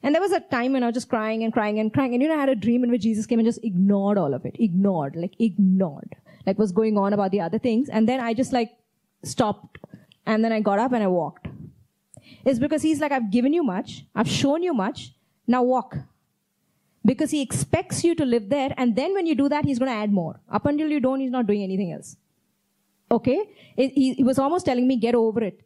[0.03, 2.15] And there was a time when I was just crying and crying and crying.
[2.15, 4.35] And you know, I had a dream in which Jesus came and just ignored all
[4.35, 4.57] of it.
[4.59, 6.17] Ignored, like ignored.
[6.47, 7.89] Like what's going on about the other things.
[7.89, 8.73] And then I just like
[9.23, 9.79] stopped.
[10.27, 11.47] And then I got up and I walked.
[12.45, 14.05] It's because he's like, I've given you much.
[14.15, 15.15] I've shown you much.
[15.47, 15.97] Now walk
[17.05, 18.75] because he expects you to live there.
[18.77, 20.41] And then when you do that, he's going to add more.
[20.51, 22.17] Up until you don't, he's not doing anything else.
[23.11, 23.51] Okay?
[23.77, 25.61] He, was almost telling me, get over it.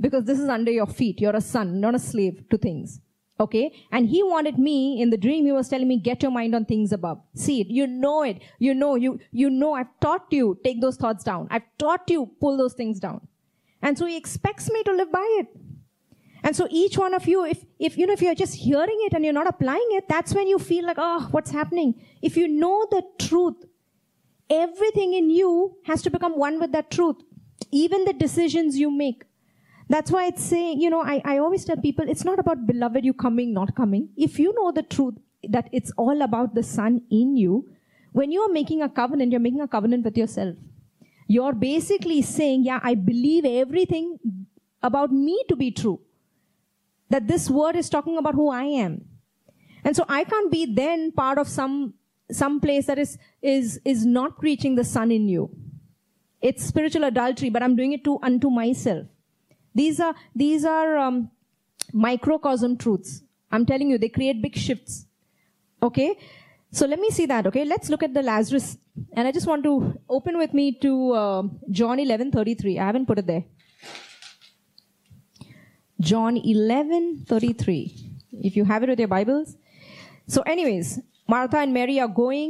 [0.00, 1.20] Because this is under your feet.
[1.20, 3.00] You're a son, not a slave to things.
[3.38, 3.72] Okay?
[3.92, 6.64] And he wanted me, in the dream, he was telling me, get your mind on
[6.64, 7.20] things above.
[7.34, 7.68] See it.
[7.68, 8.42] You know it.
[8.58, 11.48] You know, you, you know, I've taught you, take those thoughts down.
[11.50, 13.26] I've taught you, pull those things down.
[13.82, 15.48] And so he expects me to live by it.
[16.42, 19.12] And so each one of you, if, if, you know, if you're just hearing it
[19.12, 21.94] and you're not applying it, that's when you feel like, oh, what's happening?
[22.22, 23.56] If you know the truth,
[24.50, 27.16] everything in you has to become one with that truth.
[27.70, 29.24] Even the decisions you make.
[29.88, 33.04] That's why it's saying, you know, I, I always tell people, it's not about beloved
[33.04, 34.08] you coming, not coming.
[34.16, 35.14] If you know the truth,
[35.48, 37.68] that it's all about the son in you,
[38.12, 40.56] when you are making a covenant, you're making a covenant with yourself.
[41.26, 44.18] You're basically saying, yeah, I believe everything
[44.82, 46.00] about me to be true.
[47.08, 49.04] That this word is talking about who I am.
[49.84, 51.94] And so I can't be then part of some,
[52.32, 55.50] some place that is, is, is not preaching the son in you.
[56.40, 59.06] It's spiritual adultery, but I'm doing it to unto myself.
[59.74, 61.30] These are, these are, um,
[61.92, 63.22] microcosm truths.
[63.50, 65.06] I'm telling you, they create big shifts.
[65.82, 66.16] Okay?
[66.72, 67.64] So let me see that, okay?
[67.64, 68.78] Let's look at the Lazarus.
[69.14, 72.78] And I just want to open with me to uh, John 11 33.
[72.78, 73.44] I haven't put it there.
[76.00, 78.10] John 11 33.
[78.32, 79.56] If you have it with your Bibles.
[80.28, 81.00] So, anyways,
[81.32, 82.46] Martha and Mary are going.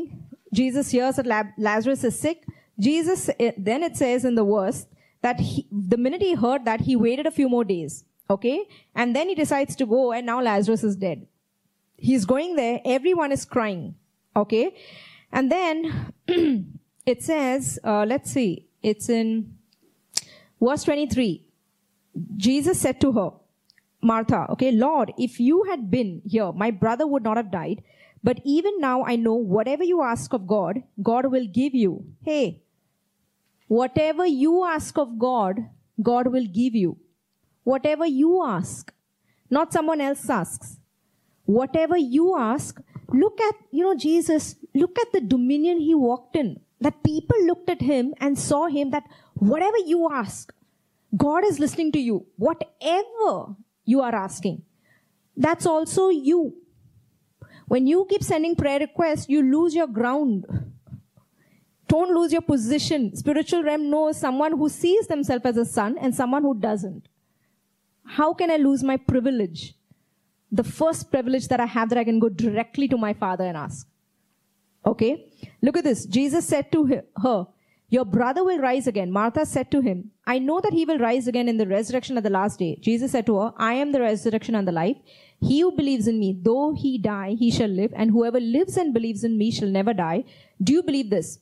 [0.54, 2.46] Jesus hears that Lazarus is sick.
[2.78, 4.86] Jesus, eh, then it says in the verse
[5.20, 8.04] that he, the minute he heard that, he waited a few more days.
[8.30, 8.66] Okay?
[8.94, 11.26] And then he decides to go, and now Lazarus is dead.
[11.96, 13.96] He's going there, everyone is crying.
[14.34, 14.74] Okay?
[15.30, 16.14] And then
[17.06, 19.56] it says, uh, let's see, it's in
[20.60, 21.44] verse 23.
[22.36, 23.30] Jesus said to her,
[24.02, 27.82] Martha, okay, Lord, if you had been here, my brother would not have died.
[28.22, 32.04] But even now I know whatever you ask of God, God will give you.
[32.22, 32.62] Hey,
[33.68, 35.60] whatever you ask of God,
[36.02, 36.98] God will give you.
[37.64, 38.92] Whatever you ask,
[39.48, 40.78] not someone else asks.
[41.44, 42.80] Whatever you ask,
[43.12, 46.60] look at, you know, Jesus, look at the dominion he walked in.
[46.80, 49.04] That people looked at him and saw him that
[49.34, 50.52] whatever you ask,
[51.16, 52.26] God is listening to you.
[52.36, 54.62] Whatever you are asking,
[55.36, 56.54] that's also you.
[57.70, 60.44] When you keep sending prayer requests, you lose your ground.
[61.86, 63.14] Don't lose your position.
[63.14, 67.06] Spiritual realm knows someone who sees themselves as a son and someone who doesn't.
[68.04, 69.76] How can I lose my privilege?
[70.50, 73.56] The first privilege that I have that I can go directly to my father and
[73.56, 73.86] ask.
[74.84, 75.30] Okay?
[75.62, 76.06] Look at this.
[76.06, 77.46] Jesus said to her,
[77.88, 79.12] Your brother will rise again.
[79.12, 82.24] Martha said to him, I know that he will rise again in the resurrection at
[82.24, 82.78] the last day.
[82.80, 84.96] Jesus said to her, I am the resurrection and the life.
[85.40, 88.92] He who believes in me, though he die, he shall live, and whoever lives and
[88.92, 90.24] believes in me shall never die.
[90.62, 91.38] Do you believe this?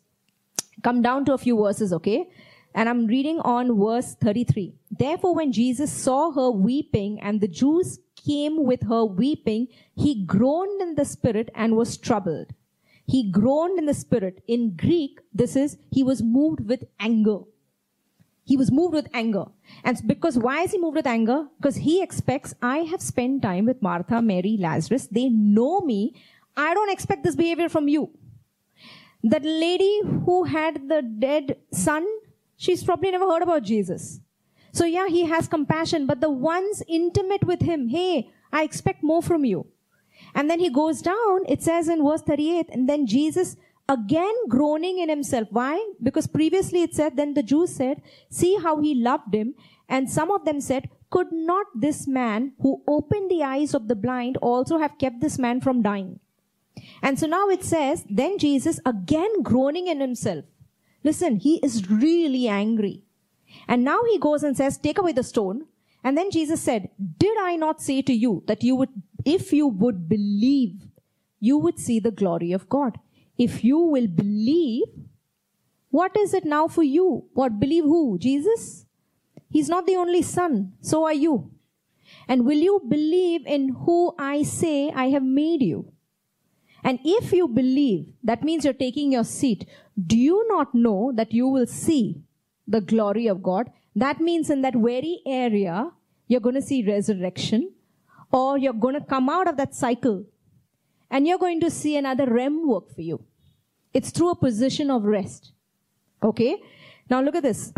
[0.82, 2.30] Come down to a few verses, okay?
[2.74, 4.74] And I'm reading on verse 33.
[4.90, 10.80] Therefore, when Jesus saw her weeping and the Jews came with her weeping, he groaned
[10.80, 12.52] in the spirit and was troubled.
[13.06, 14.42] He groaned in the spirit.
[14.46, 17.38] In Greek, this is, he was moved with anger.
[18.48, 19.44] He was moved with anger.
[19.84, 21.48] And because why is he moved with anger?
[21.58, 25.06] Because he expects, I have spent time with Martha, Mary, Lazarus.
[25.06, 26.14] They know me.
[26.56, 28.08] I don't expect this behavior from you.
[29.22, 32.06] That lady who had the dead son,
[32.56, 34.20] she's probably never heard about Jesus.
[34.72, 39.22] So yeah, he has compassion, but the ones intimate with him, hey, I expect more
[39.22, 39.66] from you.
[40.34, 43.56] And then he goes down, it says in verse 38, and then Jesus
[43.88, 45.48] again groaning in himself.
[45.50, 45.92] Why?
[46.02, 49.54] Because previously it said, then the Jews said, see how he loved him.
[49.88, 53.96] And some of them said, could not this man who opened the eyes of the
[53.96, 56.20] blind also have kept this man from dying?
[57.02, 60.44] And so now it says, then Jesus again groaning in himself.
[61.02, 63.02] Listen, he is really angry.
[63.66, 65.66] And now he goes and says, take away the stone.
[66.04, 68.90] And then Jesus said, did I not say to you that you would,
[69.24, 70.86] if you would believe,
[71.40, 72.98] you would see the glory of God?
[73.38, 74.86] If you will believe,
[75.90, 77.24] what is it now for you?
[77.34, 78.18] What believe who?
[78.18, 78.84] Jesus?
[79.48, 80.72] He's not the only son.
[80.80, 81.50] So are you.
[82.26, 85.92] And will you believe in who I say I have made you?
[86.84, 89.66] And if you believe, that means you're taking your seat.
[90.06, 92.22] Do you not know that you will see
[92.66, 93.70] the glory of God?
[93.96, 95.90] That means in that very area,
[96.28, 97.72] you're going to see resurrection
[98.30, 100.24] or you're going to come out of that cycle
[101.10, 103.22] and you're going to see another REM work for you.
[103.92, 105.52] It's through a position of rest.
[106.22, 106.56] Okay?
[107.08, 107.72] Now look at this.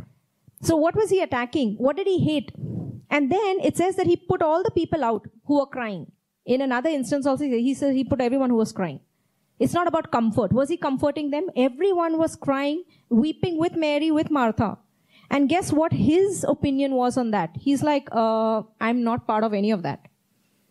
[0.63, 1.77] So what was he attacking?
[1.77, 2.53] What did he hate?
[3.11, 6.11] And then it says that he put all the people out who were crying.
[6.45, 9.01] In another instance also, he says he put everyone who was crying.
[9.59, 10.53] It's not about comfort.
[10.53, 11.49] Was he comforting them?
[11.55, 14.79] Everyone was crying, weeping with Mary, with Martha.
[15.31, 17.51] And guess what his opinion was on that?
[17.55, 20.09] He's like, uh, I'm not part of any of that.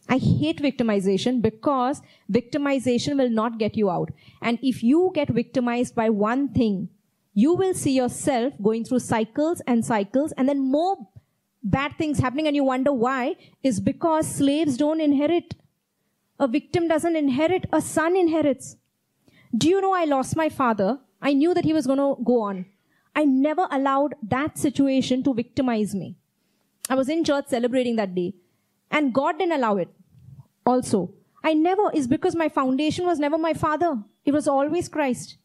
[0.09, 2.01] I hate victimization because
[2.31, 4.09] victimization will not get you out.
[4.41, 6.89] And if you get victimized by one thing,
[7.35, 10.97] you will see yourself going through cycles and cycles and then more
[11.63, 15.53] bad things happening and you wonder why is because slaves don't inherit.
[16.39, 18.77] A victim doesn't inherit, a son inherits.
[19.55, 20.99] Do you know I lost my father?
[21.21, 22.65] I knew that he was going to go on.
[23.15, 26.15] I never allowed that situation to victimize me.
[26.89, 28.33] I was in church celebrating that day
[28.91, 29.89] and God didn't allow it.
[30.65, 31.13] Also,
[31.43, 34.03] I never, is because my foundation was never my father.
[34.25, 35.37] It was always Christ.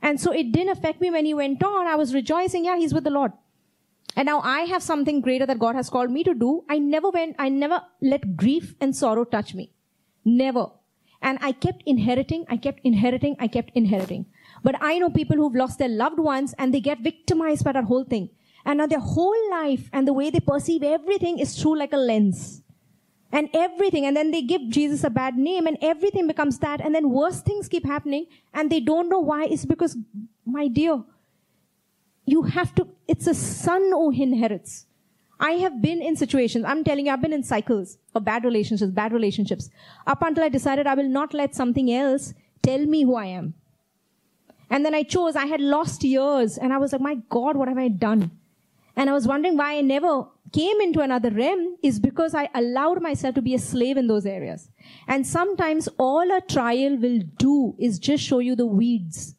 [0.00, 1.86] And so it didn't affect me when he went on.
[1.86, 3.32] I was rejoicing, yeah, he's with the Lord.
[4.16, 6.64] And now I have something greater that God has called me to do.
[6.68, 9.72] I never went, I never let grief and sorrow touch me.
[10.24, 10.66] Never.
[11.22, 14.26] And I kept inheriting, I kept inheriting, I kept inheriting.
[14.62, 17.84] But I know people who've lost their loved ones and they get victimized by that
[17.84, 18.30] whole thing.
[18.64, 21.96] And now their whole life and the way they perceive everything is through like a
[21.96, 22.61] lens.
[23.34, 26.82] And everything, and then they give Jesus a bad name and everything becomes that.
[26.82, 29.44] And then worse things keep happening and they don't know why.
[29.44, 29.96] It's because,
[30.44, 31.02] my dear,
[32.26, 34.84] you have to, it's a son who inherits.
[35.40, 38.92] I have been in situations, I'm telling you, I've been in cycles of bad relationships,
[38.92, 39.70] bad relationships,
[40.06, 43.54] up until I decided I will not let something else tell me who I am.
[44.70, 47.68] And then I chose, I had lost years, and I was like, my God, what
[47.68, 48.30] have I done?
[48.96, 53.00] And I was wondering why I never came into another realm is because I allowed
[53.00, 54.68] myself to be a slave in those areas.
[55.08, 59.34] And sometimes all a trial will do is just show you the weeds.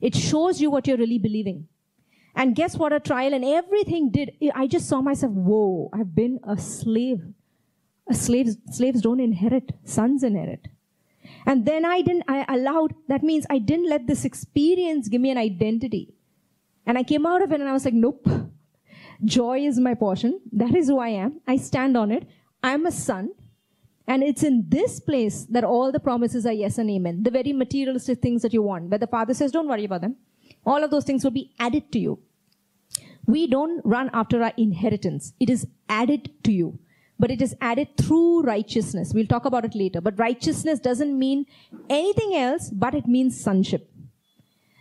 [0.00, 1.66] It shows you what you're really believing.
[2.36, 4.32] And guess what a trial and everything did?
[4.54, 7.22] I just saw myself, whoa, I've been a slave.
[8.08, 10.68] A slave, slaves don't inherit, sons inherit.
[11.44, 15.30] And then I didn't, I allowed, that means I didn't let this experience give me
[15.30, 16.14] an identity.
[16.84, 18.28] And I came out of it and I was like, nope.
[19.24, 20.40] Joy is my portion.
[20.52, 21.40] That is who I am.
[21.46, 22.28] I stand on it.
[22.62, 23.30] I'm a son.
[24.08, 27.22] And it's in this place that all the promises are yes and amen.
[27.22, 28.88] The very materialistic things that you want.
[28.88, 30.16] Where the Father says, don't worry about them.
[30.64, 32.20] All of those things will be added to you.
[33.26, 35.32] We don't run after our inheritance.
[35.40, 36.78] It is added to you.
[37.18, 39.12] But it is added through righteousness.
[39.14, 40.00] We'll talk about it later.
[40.00, 41.46] But righteousness doesn't mean
[41.88, 43.90] anything else, but it means sonship.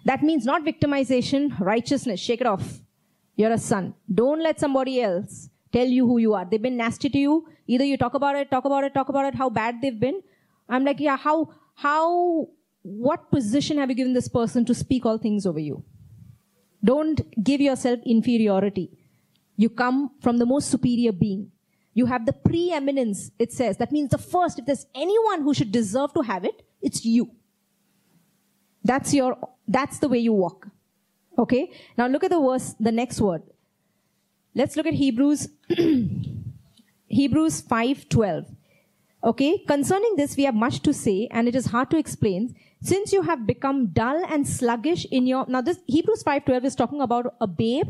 [0.04, 2.20] That means not victimization, righteousness.
[2.20, 2.82] Shake it off.
[3.36, 3.94] You're a son.
[4.14, 6.46] Don't let somebody else tell you who you are.
[6.46, 7.48] They've been nasty to you.
[7.68, 10.22] Either you talk about it, talk about it, talk about it, how bad they've been.
[10.70, 12.48] I'm like, yeah, how, how,
[12.82, 15.84] what position have you given this person to speak all things over you?
[16.84, 18.92] Don't give yourself inferiority.
[19.58, 21.52] You come from the most superior being.
[21.94, 23.78] You have the preeminence, it says.
[23.78, 27.32] That means the first, if there's anyone who should deserve to have it, it's you.
[28.84, 30.68] That's your, that's the way you walk.
[31.38, 31.72] Okay?
[31.98, 33.44] Now look at the verse, the next word.
[34.54, 35.50] Let's look at Hebrews,
[37.08, 38.46] Hebrews 5:12.
[39.24, 39.58] Okay?
[39.68, 43.24] Concerning this, we have much to say, and it is hard to explain, since you
[43.24, 47.48] have become dull and sluggish in your, now this Hebrews 5.12 is talking about a
[47.48, 47.88] babe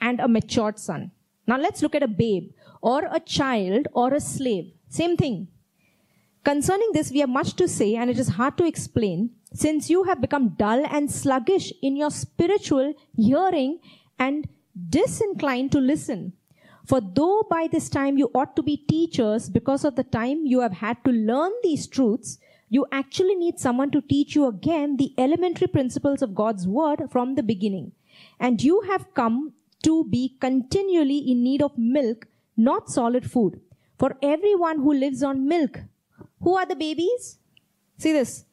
[0.00, 1.10] and a matured son.
[1.46, 4.72] Now let's look at a babe or a child or a slave.
[4.88, 5.48] Same thing.
[6.44, 10.04] Concerning this, we have much to say and it is hard to explain since you
[10.04, 13.78] have become dull and sluggish in your spiritual hearing
[14.18, 14.48] and
[14.88, 16.32] disinclined to listen.
[16.86, 20.60] For though by this time you ought to be teachers because of the time you
[20.60, 22.38] have had to learn these truths,
[22.70, 27.34] you actually need someone to teach you again the elementary principles of God's word from
[27.34, 27.92] the beginning.
[28.40, 32.26] And you have come to be continually in need of milk,
[32.56, 33.60] not solid food.
[33.98, 35.80] For everyone who lives on milk,
[36.42, 37.38] who are the babies?
[37.96, 38.44] See this.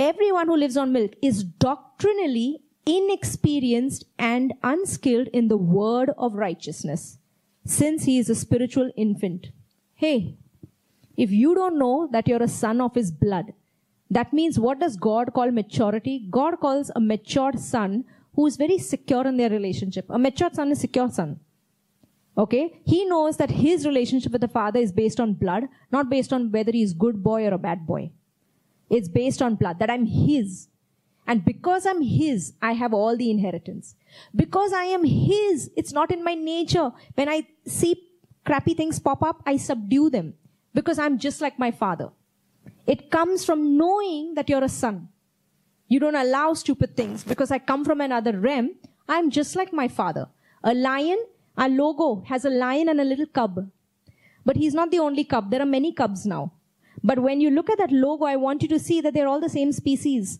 [0.00, 7.18] Everyone who lives on milk is doctrinally inexperienced and unskilled in the word of righteousness,
[7.66, 9.48] since he is a spiritual infant.
[9.94, 10.38] Hey,
[11.18, 13.52] if you don't know that you're a son of his blood,
[14.10, 16.26] that means what does God call maturity?
[16.30, 20.06] God calls a matured son who is very secure in their relationship.
[20.08, 21.40] A matured son is secure son.
[22.38, 22.80] Okay?
[22.86, 26.50] He knows that his relationship with the father is based on blood, not based on
[26.50, 28.12] whether he's good boy or a bad boy.
[28.90, 30.68] It's based on blood, that I'm his.
[31.26, 33.94] And because I'm his, I have all the inheritance.
[34.34, 36.90] Because I am his, it's not in my nature.
[37.14, 38.08] When I see
[38.44, 40.34] crappy things pop up, I subdue them
[40.74, 42.10] because I'm just like my father.
[42.86, 45.08] It comes from knowing that you're a son.
[45.86, 48.74] You don't allow stupid things because I come from another realm.
[49.08, 50.28] I'm just like my father.
[50.64, 51.24] A lion,
[51.56, 53.70] our logo has a lion and a little cub.
[54.44, 55.50] But he's not the only cub.
[55.50, 56.52] There are many cubs now.
[57.02, 59.40] But when you look at that logo, I want you to see that they're all
[59.40, 60.38] the same species.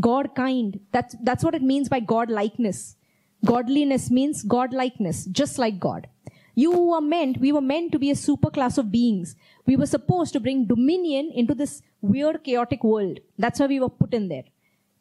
[0.00, 0.80] God kind.
[0.92, 2.96] That's, that's what it means by God likeness.
[3.44, 6.08] Godliness means God likeness, just like God.
[6.54, 9.36] You were meant, we were meant to be a super class of beings.
[9.64, 13.20] We were supposed to bring dominion into this weird, chaotic world.
[13.38, 14.42] That's why we were put in there.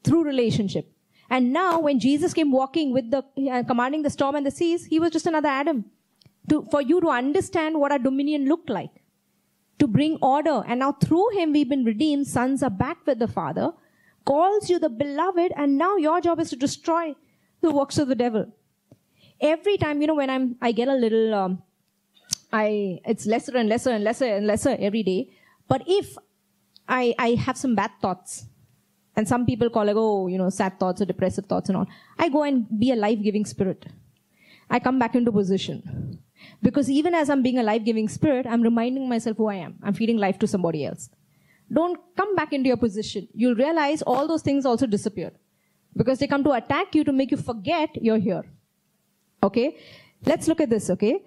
[0.04, 0.92] Through relationship.
[1.30, 4.86] And now, when Jesus came walking with the, uh, commanding the storm and the seas,
[4.86, 5.86] he was just another Adam.
[6.50, 8.92] To, for you to understand what our dominion looked like.
[9.80, 10.64] To bring order.
[10.68, 12.28] And now through him we've been redeemed.
[12.28, 13.72] Sons are back with the Father.
[14.26, 15.52] Calls you the beloved.
[15.56, 17.16] And now your job is to destroy
[17.62, 18.52] the works of the devil
[19.40, 21.64] every time, you know, when I'm, I get a little, um,
[22.52, 25.30] I, it's lesser and lesser and lesser and lesser every day.
[25.68, 26.18] But if
[26.88, 28.46] I, I have some bad thoughts.
[29.16, 31.88] And some people call like, oh, you know, sad thoughts or depressive thoughts and all.
[32.20, 33.88] I go and be a life-giving spirit.
[34.70, 36.20] I come back into position.
[36.62, 39.76] Because even as I'm being a life-giving spirit, I'm reminding myself who I am.
[39.84, 41.10] I'm feeding life to somebody else.
[41.72, 43.28] Don't come back into your position.
[43.34, 45.32] You'll realize all those things also disappear.
[45.96, 48.46] Because they come to attack you to make you forget you're here.
[49.44, 49.78] Okay?
[50.26, 51.22] Let's look at this, okay?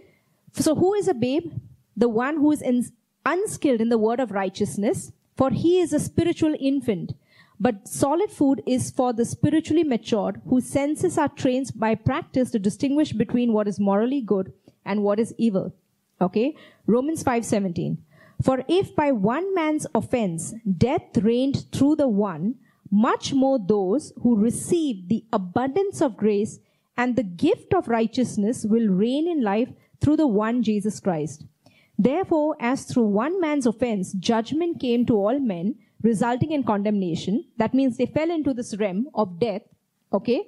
[0.53, 1.53] So who is a babe?
[1.97, 2.87] The one who is in,
[3.27, 7.13] unskilled in the word of righteousness, for he is a spiritual infant.
[7.59, 12.59] But solid food is for the spiritually matured, whose senses are trained by practice to
[12.59, 14.53] distinguish between what is morally good
[14.91, 15.73] and what is evil.
[16.21, 16.55] Okay?
[16.87, 17.99] Romans 5:17.
[18.43, 20.55] For if by one man's offense
[20.87, 22.55] death reigned through the one,
[22.91, 26.59] much more those who receive the abundance of grace
[26.97, 29.71] and the gift of righteousness will reign in life
[30.01, 31.45] through the one Jesus Christ.
[31.99, 37.45] Therefore, as through one man's offense, judgment came to all men, resulting in condemnation.
[37.59, 39.63] That means they fell into this realm of death.
[40.13, 40.41] Okay.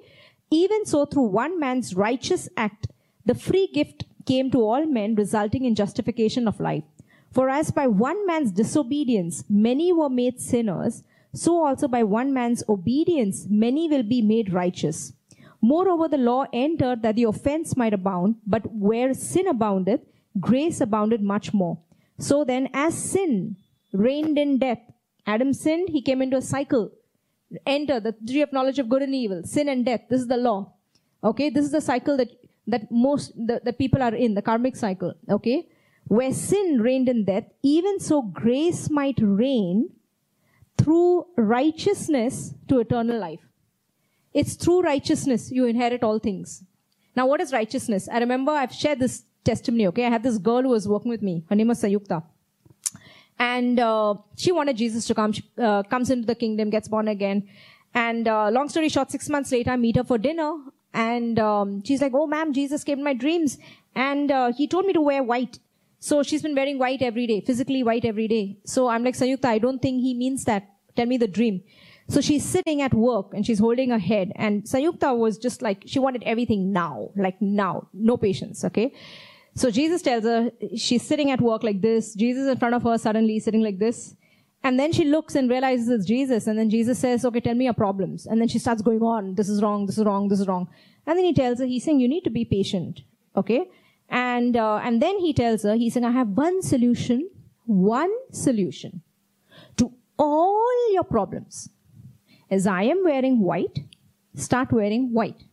[0.51, 2.87] Even so, through one man's righteous act,
[3.25, 6.83] the free gift came to all men, resulting in justification of life.
[7.31, 11.03] For as by one man's disobedience many were made sinners,
[11.33, 15.13] so also by one man's obedience many will be made righteous.
[15.61, 20.01] Moreover, the law entered that the offense might abound, but where sin abounded,
[20.39, 21.79] grace abounded much more.
[22.19, 23.55] So then, as sin
[23.93, 24.79] reigned in death,
[25.25, 26.91] Adam sinned, he came into a cycle.
[27.65, 30.01] Enter the tree of knowledge of good and evil, sin and death.
[30.09, 30.73] This is the law.
[31.23, 32.29] Okay, this is the cycle that
[32.67, 35.13] that most the, the people are in, the karmic cycle.
[35.29, 35.67] Okay,
[36.07, 39.89] where sin reigned in death, even so grace might reign
[40.77, 43.39] through righteousness to eternal life.
[44.33, 46.63] It's through righteousness you inherit all things.
[47.15, 48.09] Now, what is righteousness?
[48.09, 50.05] I remember I've shared this testimony, okay?
[50.05, 51.43] I had this girl who was working with me.
[51.49, 52.23] Her name was Sayukta.
[53.37, 55.31] And uh, she wanted Jesus to come.
[55.31, 57.47] She uh, comes into the kingdom, gets born again.
[57.93, 60.55] And uh, long story short, six months later, I meet her for dinner.
[60.93, 63.57] And um, she's like, oh, ma'am, Jesus came in my dreams.
[63.95, 65.59] And uh, he told me to wear white.
[65.99, 68.57] So she's been wearing white every day, physically white every day.
[68.65, 70.69] So I'm like, Sayukta, I don't think he means that.
[70.95, 71.63] Tell me the dream.
[72.09, 74.31] So she's sitting at work and she's holding her head.
[74.35, 78.93] And Sayukta was just like, she wanted everything now, like now, no patience, okay?
[79.55, 82.13] So Jesus tells her, she's sitting at work like this.
[82.13, 84.15] Jesus in front of her, suddenly sitting like this.
[84.63, 86.47] And then she looks and realizes it's Jesus.
[86.47, 88.25] And then Jesus says, okay, tell me your problems.
[88.25, 90.69] And then she starts going on, this is wrong, this is wrong, this is wrong.
[91.05, 93.01] And then he tells her, he's saying, you need to be patient,
[93.35, 93.69] okay?
[94.09, 97.29] And, uh, and then he tells her, he's saying, I have one solution,
[97.65, 99.01] one solution
[99.77, 101.69] to all your problems.
[102.49, 103.79] As I am wearing white,
[104.35, 105.43] start wearing white.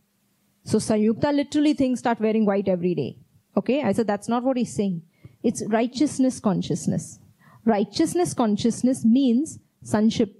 [0.63, 3.17] So Sayukta literally thinks start wearing white every day.
[3.57, 3.81] Okay?
[3.81, 5.01] I said, that's not what he's saying.
[5.43, 7.19] It's righteousness consciousness.
[7.65, 10.35] Righteousness consciousness means sonship.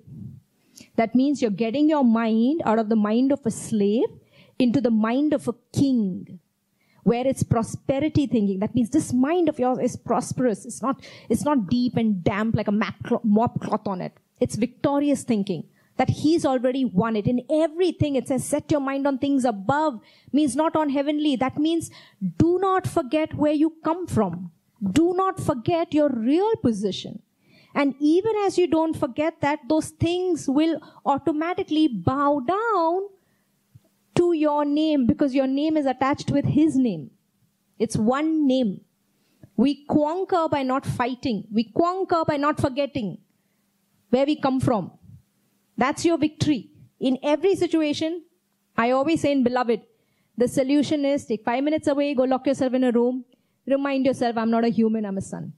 [0.95, 4.09] That means you're getting your mind out of the mind of a slave
[4.59, 6.39] into the mind of a king
[7.03, 8.59] where it's prosperity thinking.
[8.59, 10.65] That means this mind of yours is prosperous.
[10.65, 12.71] It's not, it's not deep and damp like a
[13.23, 14.13] mop cloth on it.
[14.39, 15.65] It's victorious thinking
[15.97, 17.27] that he's already won it.
[17.27, 19.99] In everything, it says, set your mind on things above,
[20.31, 21.35] means not on heavenly.
[21.35, 21.91] That means
[22.37, 24.51] do not forget where you come from.
[24.83, 27.21] Do not forget your real position.
[27.73, 33.03] And even as you don't forget that, those things will automatically bow down
[34.15, 37.11] to your name because your name is attached with his name.
[37.79, 38.81] It's one name.
[39.55, 41.47] We conquer by not fighting.
[41.51, 43.19] We conquer by not forgetting
[44.09, 44.91] where we come from.
[45.77, 46.69] That's your victory.
[46.99, 48.23] In every situation,
[48.75, 49.81] I always say in beloved,
[50.37, 53.25] the solution is take five minutes away, go lock yourself in a room,
[53.71, 55.53] remind yourself, I'm not a human, I'm a son.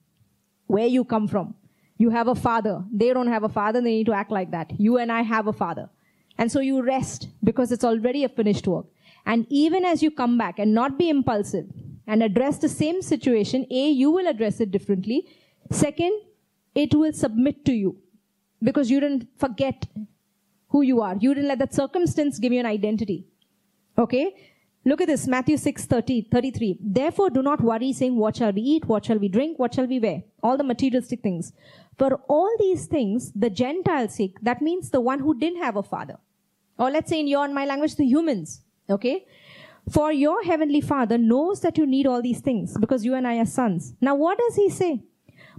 [0.67, 1.55] Where you come from.
[1.97, 2.83] You have a father.
[2.91, 4.71] They don't have a father, they need to act like that.
[4.79, 5.89] You and I have a father.
[6.37, 8.85] And so you rest because it's already a finished work.
[9.25, 11.65] And even as you come back and not be impulsive
[12.07, 15.27] and address the same situation, A, you will address it differently.
[15.71, 16.19] Second,
[16.75, 17.97] it will submit to you
[18.61, 19.85] because you didn't forget
[20.69, 21.15] who you are.
[21.19, 23.27] You didn't let that circumstance give you an identity.
[23.97, 24.35] Okay?
[24.85, 26.77] Look at this, Matthew 6, 30, 33.
[26.81, 28.85] Therefore do not worry saying, what shall we eat?
[28.85, 29.57] What shall we drink?
[29.57, 30.23] What shall we wear?
[30.41, 31.53] All the materialistic things.
[31.97, 34.39] For all these things, the Gentiles seek.
[34.41, 36.17] That means the one who didn't have a father.
[36.77, 38.61] Or let's say in your and my language, the humans.
[38.89, 39.25] Okay?
[39.89, 43.37] For your heavenly father knows that you need all these things because you and I
[43.37, 43.93] are sons.
[44.01, 45.03] Now what does he say?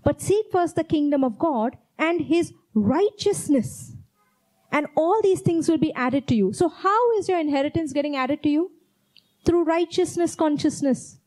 [0.03, 3.93] But seek first the kingdom of God and his righteousness.
[4.71, 6.53] And all these things will be added to you.
[6.53, 8.73] So how is your inheritance getting added to you?
[9.45, 11.19] Through righteousness consciousness.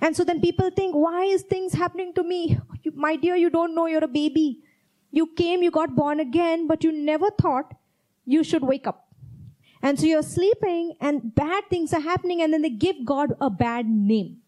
[0.00, 2.58] And so then people think, why is things happening to me?
[2.82, 4.60] You, my dear, you don't know you're a baby.
[5.10, 7.74] You came, you got born again, but you never thought
[8.24, 9.08] you should wake up.
[9.82, 13.50] And so you're sleeping and bad things are happening and then they give God a
[13.50, 14.38] bad name.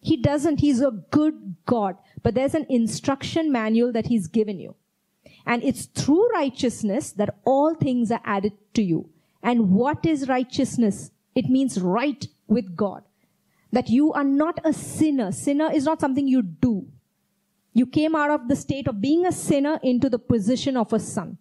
[0.00, 0.60] He doesn't.
[0.60, 1.96] He's a good God.
[2.22, 4.74] But there's an instruction manual that he's given you.
[5.46, 9.08] And it's through righteousness that all things are added to you.
[9.42, 11.10] And what is righteousness?
[11.34, 13.02] It means right with God.
[13.72, 15.32] That you are not a sinner.
[15.32, 16.86] Sinner is not something you do.
[17.72, 21.00] You came out of the state of being a sinner into the position of a
[21.00, 21.38] son.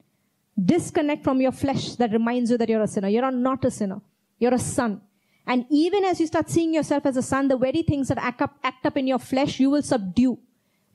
[0.63, 3.07] Disconnect from your flesh that reminds you that you're a sinner.
[3.07, 4.01] You're not a sinner.
[4.39, 5.01] You're a son.
[5.45, 8.41] And even as you start seeing yourself as a son, the very things that act
[8.41, 10.39] up, act up in your flesh, you will subdue.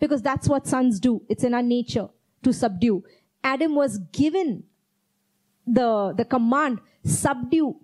[0.01, 1.23] Because that's what sons do.
[1.29, 2.09] It's in our nature
[2.43, 3.05] to subdue.
[3.45, 4.65] Adam was given
[5.67, 7.77] the, the command, subdue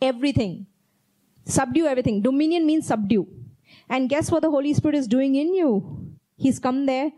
[0.00, 0.66] everything.
[1.44, 2.22] Subdue everything.
[2.22, 3.26] Dominion means subdue.
[3.88, 6.14] And guess what the Holy Spirit is doing in you?
[6.36, 7.10] He's come there,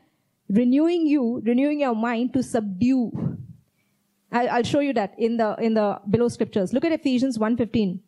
[0.49, 3.39] renewing you, renewing your mind to subdue.
[4.33, 6.72] I'll, show you that in the, in the below scriptures.
[6.72, 7.99] Look at Ephesians 1.15.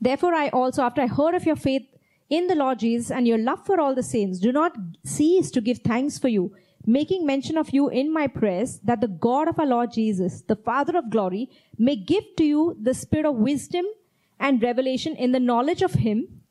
[0.00, 1.86] Therefore I also, after I heard of your faith
[2.28, 4.72] in the Lord Jesus and your love for all the saints, do not
[5.04, 6.52] cease to give thanks for you,
[6.86, 10.56] making mention of you in my prayers, that the God of our Lord Jesus, the
[10.56, 13.84] Father of glory, may give to you the spirit of wisdom
[14.38, 16.42] and revelation in the knowledge of him,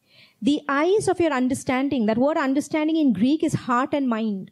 [0.42, 2.06] the eyes of your understanding.
[2.06, 4.52] That word understanding in Greek is heart and mind.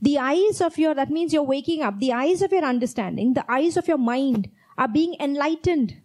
[0.00, 3.50] The eyes of your, that means you're waking up, the eyes of your understanding, the
[3.50, 5.96] eyes of your mind are being enlightened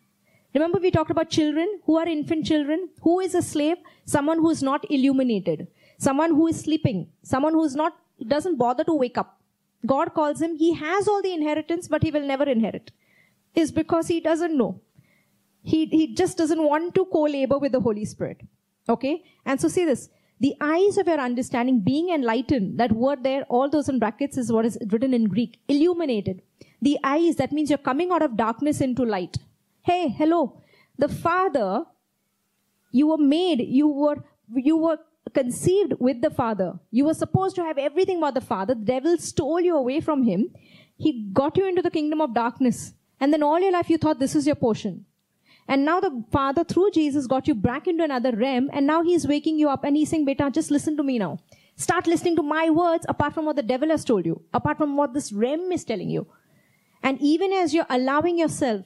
[0.53, 2.89] Remember we talked about children who are infant children.
[3.01, 3.77] Who is a slave?
[4.05, 5.67] Someone who is not illuminated.
[5.97, 7.07] Someone who is sleeping.
[7.23, 7.93] Someone who is not,
[8.24, 9.39] doesn't bother to wake up.
[9.86, 12.91] God calls him, he has all the inheritance, but he will never inherit.
[13.55, 14.82] Is because he doesn't know.
[15.61, 18.41] He, he just doesn't want to co-labor with the Holy Spirit.
[18.89, 19.24] Okay?
[19.45, 20.09] And so see this.
[20.39, 24.51] The eyes of your understanding being enlightened, that word there, all those in brackets is
[24.51, 25.59] what is written in Greek.
[25.67, 26.41] Illuminated.
[26.82, 29.38] The eyes, that means you're coming out of darkness into light.
[29.84, 30.61] Hey, hello.
[30.97, 31.86] The Father,
[32.91, 34.17] you were made, you were,
[34.53, 34.97] you were
[35.34, 36.80] conceived with the Father.
[36.91, 38.76] You were supposed to have everything about the Father.
[38.76, 40.53] The devil stole you away from him.
[40.97, 42.93] He got you into the kingdom of darkness.
[43.19, 45.05] And then all your life you thought this is your portion.
[45.67, 48.69] And now the Father, through Jesus, got you back into another realm.
[48.74, 51.39] And now He's waking you up and He's saying, Beta, just listen to me now.
[51.76, 54.95] Start listening to my words apart from what the devil has told you, apart from
[54.95, 56.28] what this realm is telling you.
[57.01, 58.86] And even as you're allowing yourself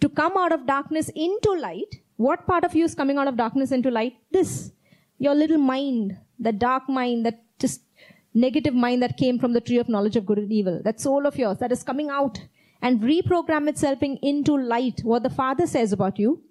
[0.00, 3.36] to come out of darkness into light, what part of you is coming out of
[3.36, 4.14] darkness into light?
[4.30, 4.72] This.
[5.20, 7.82] Your little mind, the dark mind, that just
[8.32, 10.80] negative mind that came from the tree of knowledge of good and evil.
[10.82, 12.40] That soul of yours that is coming out
[12.80, 16.42] and reprogram itself into light, what the Father says about you,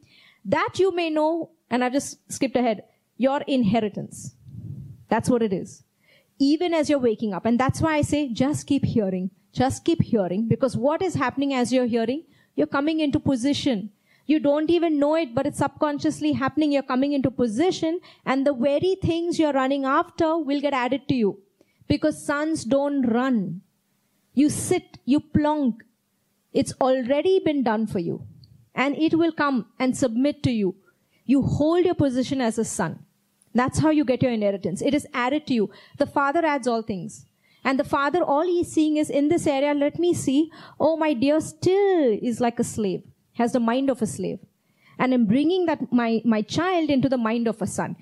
[0.46, 2.84] that you may know, and I've just skipped ahead,
[3.18, 4.36] your inheritance.
[5.10, 5.84] That's what it is.
[6.38, 7.46] Even as you're waking up.
[7.46, 9.32] And that's why I say, just keep hearing.
[9.52, 10.48] Just keep hearing.
[10.48, 12.24] Because what is happening as you're hearing?
[12.56, 13.92] You're coming into position.
[14.30, 16.72] You don't even know it, but it's subconsciously happening.
[16.72, 21.16] You're coming into position and the very things you're running after will get added to
[21.16, 21.40] you.
[21.88, 23.62] Because sons don't run.
[24.36, 25.84] You sit, you plonk.
[26.54, 28.22] It's already been done for you.
[28.76, 30.76] And it will come and submit to you.
[31.26, 33.00] You hold your position as a son.
[33.56, 34.84] That's how you get your inheritance.
[34.84, 35.72] It is added to you.
[35.98, 37.26] The father adds all things.
[37.64, 40.52] And the father, all he's seeing is in this area, let me see.
[40.80, 43.02] Oh, my dear still is like a slave,
[43.40, 44.40] has the mind of a slave.
[45.00, 47.96] And I'm bringing that, my, my child into the mind of a son.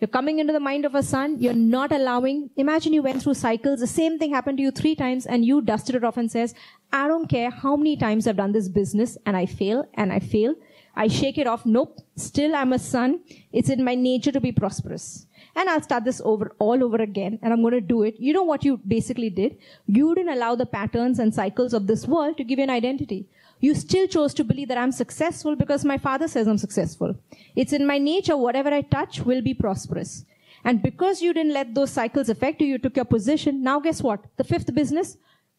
[0.00, 1.36] You're coming into the mind of a son.
[1.38, 2.50] You're not allowing.
[2.56, 3.80] Imagine you went through cycles.
[3.80, 6.54] The same thing happened to you three times and you dusted it off and says,
[6.92, 10.18] I don't care how many times I've done this business and I fail and I
[10.18, 10.54] fail.
[10.96, 11.66] I shake it off.
[11.66, 12.00] Nope.
[12.16, 13.20] Still I'm a son.
[13.52, 17.38] It's in my nature to be prosperous and I'll start this over all over again
[17.42, 18.16] and I'm going to do it.
[18.18, 19.58] You know what you basically did?
[19.86, 23.28] You didn't allow the patterns and cycles of this world to give you an identity.
[23.60, 27.14] You still chose to believe that I'm successful because my father says I'm successful.
[27.54, 30.24] It's in my nature, whatever I touch will be prosperous.
[30.64, 33.62] And because you didn't let those cycles affect you, you took your position.
[33.62, 34.24] Now guess what?
[34.36, 35.16] The fifth business,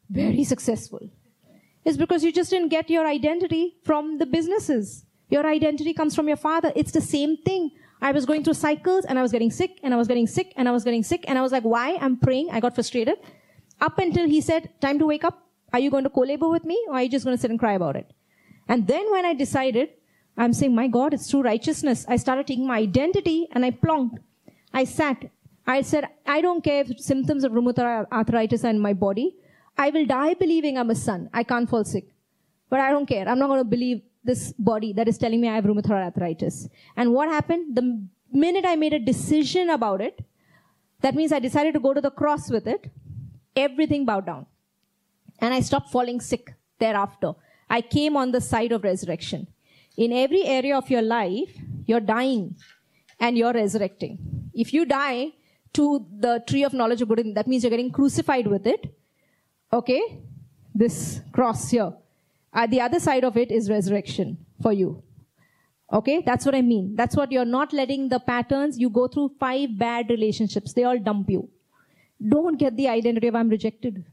[0.10, 1.10] very successful.
[1.86, 5.06] Is because you just didn't get your identity from the businesses.
[5.30, 6.72] Your identity comes from your father.
[6.76, 7.72] It's the same thing.
[8.02, 10.54] I was going through cycles and I was getting sick and I was getting sick
[10.58, 11.98] and I was getting sick and I was like, why?
[12.02, 12.50] I'm praying.
[12.52, 13.18] I got frustrated.
[13.80, 15.51] Up until he said, time to wake up.
[15.74, 17.60] Are you going to co-labor with me or are you just going to sit and
[17.60, 18.12] cry about it?
[18.68, 19.90] And then when I decided,
[20.38, 22.06] I'm saying, my God, it's true righteousness.
[22.08, 24.18] I started taking my identity and I plonked.
[24.74, 25.30] I sat.
[25.68, 29.36] I said, I don't care if symptoms of rheumatoid arthritis are in my body.
[29.78, 31.30] I will die believing I'm a son.
[31.34, 32.08] I can't fall sick.
[32.70, 33.28] But I don't care.
[33.28, 36.70] I'm not going to believe this body that is telling me I have rheumatoid arthritis.
[36.96, 37.76] And what happened?
[37.76, 40.24] The minute I made a decision about it,
[41.02, 42.90] that means I decided to go to the cross with it,
[43.56, 44.46] everything bowed down.
[45.42, 47.34] And I stopped falling sick thereafter.
[47.70, 49.48] I came on the side of resurrection.
[49.98, 52.56] In every area of your life, you're dying
[53.20, 54.18] and you're resurrecting.
[54.54, 55.34] If you die
[55.74, 58.94] to the tree of knowledge of good that means you're getting crucified with it.
[59.72, 60.20] Okay?
[60.76, 61.94] This cross here.
[62.54, 65.02] At the other side of it is resurrection for you.
[65.92, 66.22] Okay?
[66.26, 66.96] That's what I mean.
[66.96, 70.74] That's what you're not letting the patterns, you go through five bad relationships.
[70.74, 71.50] They all dump you.
[72.26, 74.06] Don't get the identity of I'm rejected.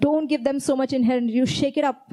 [0.00, 1.30] Don't give them so much inherent.
[1.30, 2.12] You shake it up.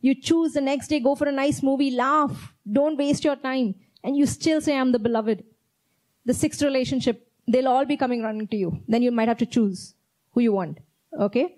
[0.00, 2.54] You choose the next day, go for a nice movie, laugh.
[2.70, 3.74] Don't waste your time.
[4.04, 5.42] And you still say, I'm the beloved.
[6.24, 8.82] The sixth relationship, they'll all be coming running to you.
[8.86, 9.94] Then you might have to choose
[10.32, 10.78] who you want.
[11.18, 11.56] Okay?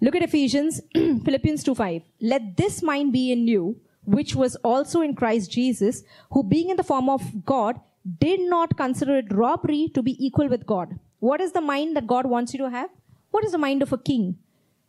[0.00, 2.02] Look at Ephesians, Philippians 2 5.
[2.20, 6.76] Let this mind be in you, which was also in Christ Jesus, who being in
[6.76, 7.80] the form of God,
[8.18, 10.98] did not consider it robbery to be equal with God.
[11.18, 12.90] What is the mind that God wants you to have?
[13.30, 14.38] What is the mind of a king?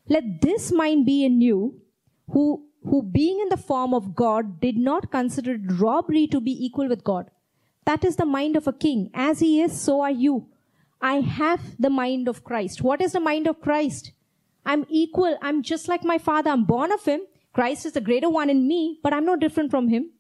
[0.09, 1.81] Let this mind be in you,
[2.29, 6.87] who, who being in the form of God did not consider robbery to be equal
[6.87, 7.29] with God.
[7.85, 9.09] That is the mind of a king.
[9.13, 10.47] As he is, so are you.
[11.01, 12.81] I have the mind of Christ.
[12.81, 14.11] What is the mind of Christ?
[14.65, 15.37] I'm equal.
[15.41, 16.49] I'm just like my father.
[16.49, 17.21] I'm born of him.
[17.53, 20.11] Christ is the greater one in me, but I'm no different from him.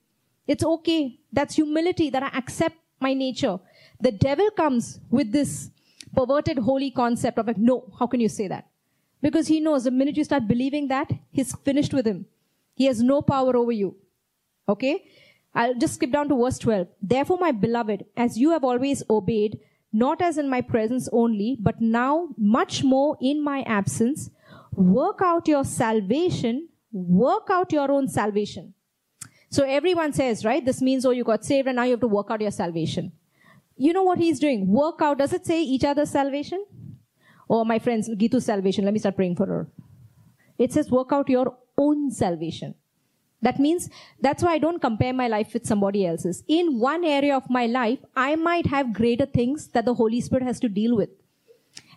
[0.47, 1.19] It's okay.
[1.31, 3.59] That's humility that I accept my nature.
[3.99, 5.69] The devil comes with this
[6.15, 8.67] perverted holy concept of like, no, how can you say that?
[9.21, 12.25] Because he knows the minute you start believing that, he's finished with him.
[12.75, 13.95] He has no power over you.
[14.69, 15.05] Okay?
[15.55, 16.87] I'll just skip down to verse 12.
[17.01, 19.59] Therefore, my beloved, as you have always obeyed,
[19.91, 24.29] not as in my presence only, but now much more in my absence,
[24.73, 28.73] work out your salvation, work out your own salvation.
[29.49, 30.63] So everyone says, right?
[30.63, 33.13] This means, oh, you got saved and now you have to work out your salvation.
[33.77, 34.67] You know what he's doing?
[34.67, 35.19] Work out.
[35.19, 36.65] Does it say each other's salvation?
[37.49, 38.83] Oh, my friend's Gitu's salvation.
[38.85, 39.67] Let me start praying for her.
[40.57, 42.75] It says work out your own salvation.
[43.41, 43.89] That means
[44.19, 46.43] that's why I don't compare my life with somebody else's.
[46.47, 50.43] In one area of my life, I might have greater things that the Holy Spirit
[50.43, 51.09] has to deal with.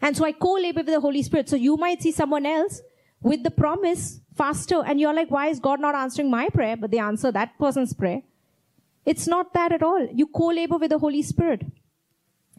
[0.02, 1.48] And so I co-labor with the Holy Spirit.
[1.48, 2.82] So you might see someone else
[3.22, 6.76] with the promise faster and you're like, why is God not answering my prayer?
[6.76, 8.22] But they answer that person's prayer.
[9.06, 10.06] It's not that at all.
[10.12, 11.64] You co-labor with the Holy Spirit.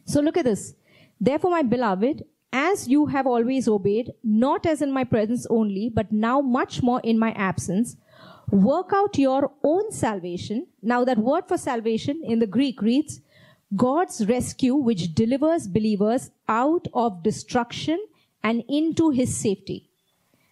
[0.06, 0.74] So look at this.
[1.20, 2.24] Therefore, my beloved,
[2.54, 7.00] as you have always obeyed, not as in my presence only, but now much more
[7.02, 7.96] in my absence,
[8.50, 10.68] work out your own salvation.
[10.82, 13.22] Now that word for salvation in the Greek reads,
[13.76, 18.06] God's rescue which delivers believers out of destruction
[18.44, 19.90] and into his safety.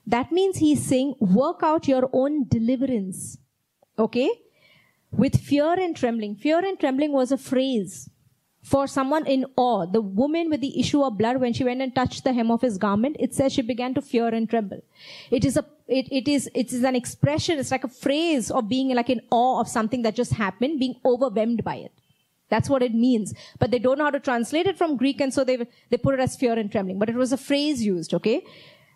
[0.07, 3.37] That means he's saying, work out your own deliverance.
[3.97, 4.29] Okay?
[5.11, 6.35] With fear and trembling.
[6.35, 8.09] Fear and trembling was a phrase
[8.61, 9.85] for someone in awe.
[9.85, 12.61] The woman with the issue of blood, when she went and touched the hem of
[12.61, 14.83] his garment, it says she began to fear and tremble.
[15.31, 18.67] It is a, it, it is, it is an expression, it's like a phrase of
[18.67, 21.93] being like in awe of something that just happened, being overwhelmed by it.
[22.49, 23.33] That's what it means.
[23.59, 26.15] But they don't know how to translate it from Greek, and so they, they put
[26.15, 26.99] it as fear and trembling.
[26.99, 28.43] But it was a phrase used, okay?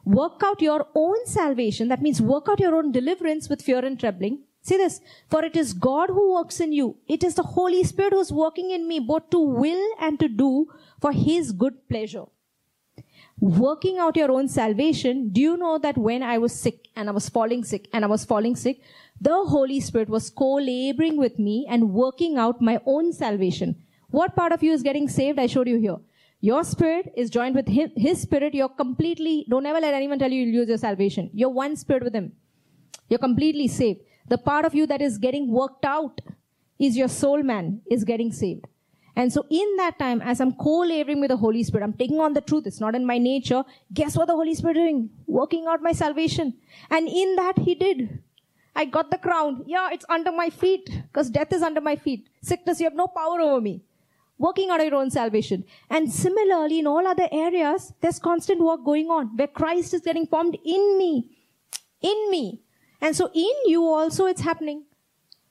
[0.05, 1.88] Work out your own salvation.
[1.88, 5.01] That means work out your own deliverance with fear and trembling See this.
[5.30, 6.97] For it is God who works in you.
[7.07, 10.68] It is the Holy Spirit who's working in me, both to will and to do
[11.01, 12.24] for His good pleasure.
[13.39, 15.30] Working out your own salvation.
[15.34, 18.07] Do you know that when I was sick and I was falling sick and I
[18.07, 18.82] was falling sick,
[19.20, 23.76] the Holy Spirit was co-laboring with me and working out my own salvation.
[24.11, 25.39] What part of you is getting saved?
[25.39, 25.97] I showed you here.
[26.39, 28.53] Your spirit is joined with him, his spirit.
[28.53, 31.30] You're completely, don't ever let anyone tell you you'll lose your salvation.
[31.34, 32.34] You're one spirit with him.
[33.09, 34.01] You're completely saved.
[34.28, 36.22] The part of you that is getting worked out
[36.80, 38.66] is your soul man is getting saved.
[39.16, 42.34] And so in that time, as I'm co-laboring with the Holy Spirit, I'm taking on
[42.34, 42.66] the truth.
[42.66, 43.64] It's not in my nature.
[43.94, 45.10] Guess what the Holy Spirit doing?
[45.28, 46.56] Working out my salvation.
[46.90, 48.20] And in that he did.
[48.76, 49.64] I got the crown.
[49.68, 52.28] Yeah, it's under my feet because death is under my feet.
[52.42, 53.84] Sickness, you have no power over me.
[54.40, 55.64] Working out your own salvation.
[55.92, 60.26] And similarly, in all other areas, there's constant work going on where Christ is getting
[60.26, 61.30] formed in me.
[62.02, 62.62] In me.
[63.04, 64.86] And so in you also it's happening.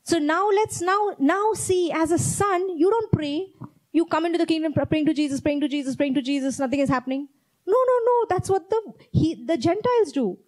[0.05, 3.49] So now let's now, now see as a son, you don't pray.
[3.93, 6.81] You come into the kingdom praying to Jesus, praying to Jesus, praying to Jesus, nothing
[6.81, 7.29] is happening.
[7.67, 8.27] No, no, no.
[8.31, 8.81] That's what the,
[9.13, 10.39] he, the Gentiles do.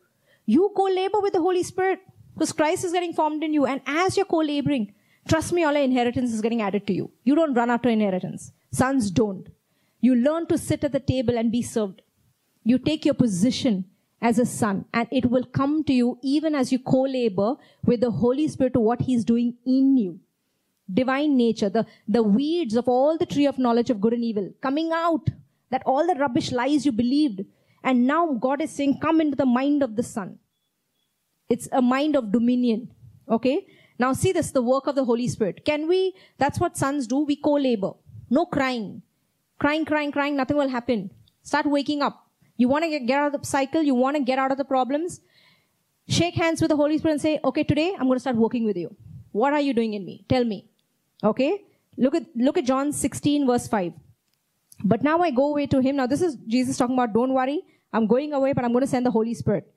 [0.46, 2.00] You co-labor with the Holy Spirit
[2.34, 3.66] because Christ is getting formed in you.
[3.66, 4.94] And as you're co-laboring,
[5.28, 7.10] trust me, all your inheritance is getting added to you.
[7.22, 8.50] You don't run after inheritance.
[8.72, 9.48] Sons don't.
[10.00, 12.00] You learn to sit at the table and be served.
[12.64, 13.84] You take your position
[14.28, 17.54] as a son and it will come to you even as you co-labor
[17.84, 20.18] with the Holy Spirit to what he's doing in you.
[20.92, 24.50] Divine nature, the, the weeds of all the tree of knowledge of good and evil
[24.62, 25.28] coming out,
[25.70, 27.42] that all the rubbish lies you believed
[27.84, 30.38] And now God is saying, come into the mind of the Son.
[31.50, 32.90] It's a mind of dominion.
[33.28, 33.66] Okay?
[33.98, 35.64] Now see this, the work of the Holy Spirit.
[35.66, 37.92] Can we, that's what sons do, we co-labor.
[38.30, 39.02] No crying.
[39.58, 41.10] Crying, crying, crying, nothing will happen.
[41.42, 42.23] Start waking up.
[42.56, 44.64] You want to get, out of the cycle, you want to get out of the
[44.64, 45.20] problems.
[46.08, 48.64] Shake hands with the Holy Spirit and say, okay, today I'm going to start working
[48.64, 48.94] with you.
[49.32, 50.24] What are you doing in me?
[50.28, 50.68] Tell me.
[51.22, 51.64] Okay?
[51.96, 53.92] Look at, look at John 16 verse 5.
[54.84, 55.96] But now I go away to him.
[55.96, 57.62] Now this is Jesus talking about, don't worry.
[57.92, 59.72] I'm going away, but I'm going to send the Holy Spirit.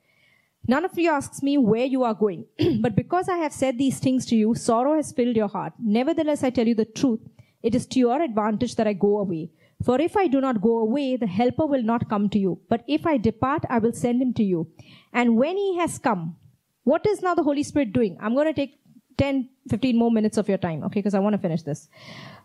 [0.67, 2.45] None of you asks me where you are going.
[2.82, 5.73] but because I have said these things to you, sorrow has filled your heart.
[5.80, 7.21] Nevertheless, I tell you the truth.
[7.63, 9.49] It is to your advantage that I go away.
[9.84, 12.59] For if I do not go away, the helper will not come to you.
[12.69, 14.67] But if I depart, I will send him to you.
[15.13, 16.36] And when he has come,
[16.84, 18.17] what is now the Holy Spirit doing?
[18.19, 18.80] I'm going to take
[19.17, 21.89] 10, 15 more minutes of your time, okay, because I want to finish this.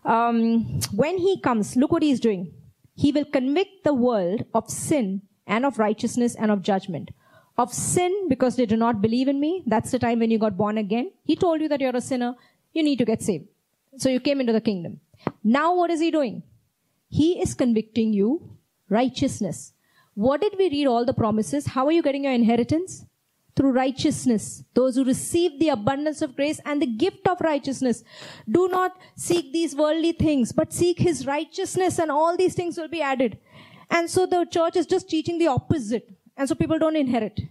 [0.05, 2.53] Um, when he comes, look what he's doing.
[2.95, 7.11] He will convict the world of sin and of righteousness and of judgment.
[7.57, 9.63] Of sin because they do not believe in me.
[9.65, 11.11] That's the time when you got born again.
[11.23, 12.35] He told you that you're a sinner.
[12.73, 13.47] You need to get saved.
[13.97, 14.99] So you came into the kingdom.
[15.43, 16.43] Now what is he doing?
[17.13, 18.57] He is convicting you
[18.89, 19.73] righteousness.
[20.15, 21.67] What did we read all the promises?
[21.67, 23.05] How are you getting your inheritance?
[23.55, 24.63] Through righteousness.
[24.73, 28.03] Those who receive the abundance of grace and the gift of righteousness.
[28.49, 32.87] Do not seek these worldly things, but seek his righteousness and all these things will
[32.87, 33.37] be added.
[33.91, 36.09] And so the church is just teaching the opposite.
[36.35, 37.41] And so people don't inherit.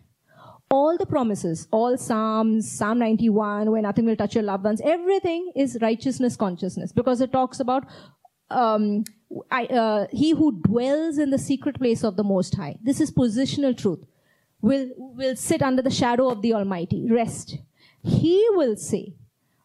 [0.71, 5.53] All the promises, all Psalms, Psalm 91, where nothing will touch your loved ones, everything
[5.55, 7.85] is righteousness consciousness because it talks about
[8.53, 9.05] um,
[9.51, 12.77] I, uh, he who dwells in the secret place of the Most High.
[12.83, 14.01] This is positional truth.
[14.61, 17.09] Will will sit under the shadow of the Almighty.
[17.11, 17.59] Rest.
[18.03, 19.15] He will say,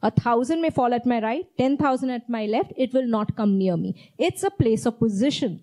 [0.02, 2.74] "A thousand may fall at my right, ten thousand at my left.
[2.76, 5.60] It will not come near me." It's a place of position.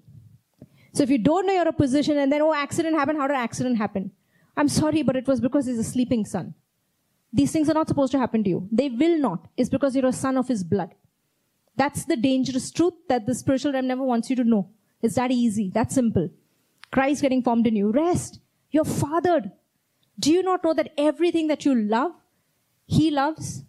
[0.93, 3.37] So if you don't know you're a position and then oh accident happened, how did
[3.37, 4.13] accident happen?
[4.57, 6.55] I'm sorry, but it was because he's a sleeping son.
[7.33, 8.69] These things are not supposed to happen to you.
[8.71, 9.49] They will not.
[9.57, 10.95] It's because you're a son of his blood.
[11.77, 14.71] That's the dangerous truth that the spiritual realm never wants you to know.
[15.03, 16.31] It's that easy, that simple.
[16.91, 17.91] Christ getting formed in you.
[17.91, 18.39] Rest.
[18.71, 19.51] You're fathered.
[20.19, 22.13] Do you not know that everything that you love,
[22.87, 23.65] He loves?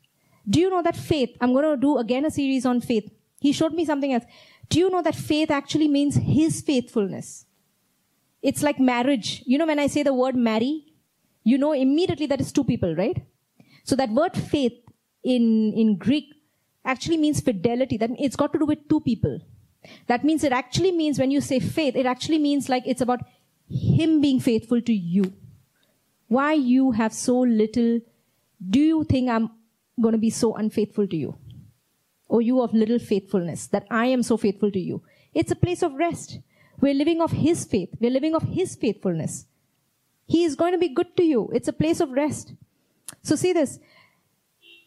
[0.48, 1.36] Do you know that faith?
[1.42, 3.12] I'm going to do again a series on faith.
[3.40, 4.26] He showed me something else.
[4.70, 7.46] Do you know that faith actually means His faithfulness?
[8.42, 9.42] It's like marriage.
[9.46, 10.94] You know, when I say the word marry,
[11.44, 13.24] you know immediately that is two people, right?
[13.84, 14.74] So that word faith
[15.24, 16.35] in, in Greek
[16.86, 17.98] actually means fidelity.
[17.98, 19.40] That it's got to do with two people.
[20.08, 23.22] That means it actually means when you say faith, it actually means like it's about
[23.70, 25.34] him being faithful to you.
[26.28, 28.00] Why you have so little,
[28.70, 29.52] do you think I'm
[30.02, 31.38] going to be so unfaithful to you?
[32.28, 35.04] Or you of little faithfulness that I am so faithful to you?
[35.34, 36.40] It's a place of rest.
[36.82, 37.90] We're living of his faith.
[38.00, 39.46] We're living of his faithfulness.
[40.28, 41.50] He is going to be good to you.
[41.54, 42.54] It's a place of rest.
[43.22, 43.80] So see this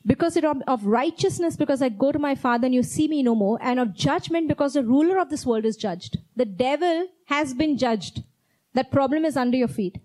[0.09, 3.59] because of righteousness, because I go to my Father and you see me no more,
[3.61, 6.17] and of judgment, because the ruler of this world is judged.
[6.35, 8.23] The devil has been judged.
[8.73, 9.99] That problem is under your feet.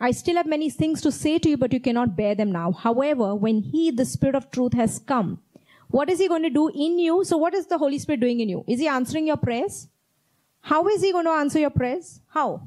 [0.00, 2.72] I still have many things to say to you, but you cannot bear them now.
[2.72, 5.40] However, when He, the Spirit of truth, has come,
[5.88, 7.22] what is He going to do in you?
[7.24, 8.64] So what is the Holy Spirit doing in you?
[8.66, 9.88] Is He answering your prayers?
[10.62, 12.20] How is He going to answer your prayers?
[12.28, 12.66] How?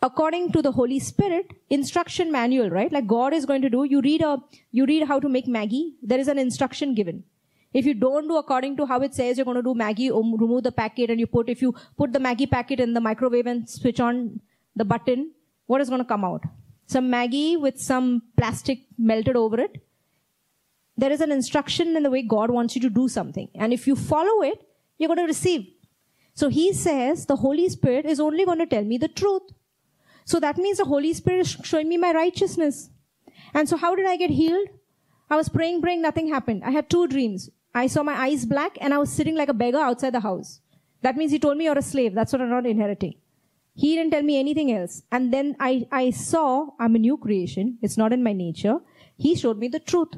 [0.00, 2.92] According to the Holy Spirit, instruction manual, right?
[2.92, 4.38] Like God is going to do, you read a,
[4.70, 7.24] you read how to make Maggi, there is an instruction given.
[7.74, 10.36] If you don't do according to how it says you're going to do Maggi, um,
[10.36, 13.46] remove the packet and you put, if you put the Maggi packet in the microwave
[13.46, 14.40] and switch on
[14.76, 15.32] the button,
[15.66, 16.44] what is going to come out?
[16.86, 19.84] Some Maggi with some plastic melted over it.
[20.96, 23.48] There is an instruction in the way God wants you to do something.
[23.54, 25.66] And if you follow it, you're going to receive.
[26.34, 29.42] So he says the Holy Spirit is only going to tell me the truth.
[30.28, 32.90] So that means the Holy Spirit is showing me my righteousness.
[33.54, 34.68] And so how did I get healed?
[35.30, 36.64] I was praying, praying, nothing happened.
[36.64, 37.48] I had two dreams.
[37.74, 40.60] I saw my eyes black and I was sitting like a beggar outside the house.
[41.00, 42.12] That means he told me you're a slave.
[42.12, 43.14] That's what I'm not inheriting.
[43.74, 45.02] He didn't tell me anything else.
[45.10, 47.78] And then I, I saw I'm a new creation.
[47.80, 48.80] It's not in my nature.
[49.16, 50.12] He showed me the truth.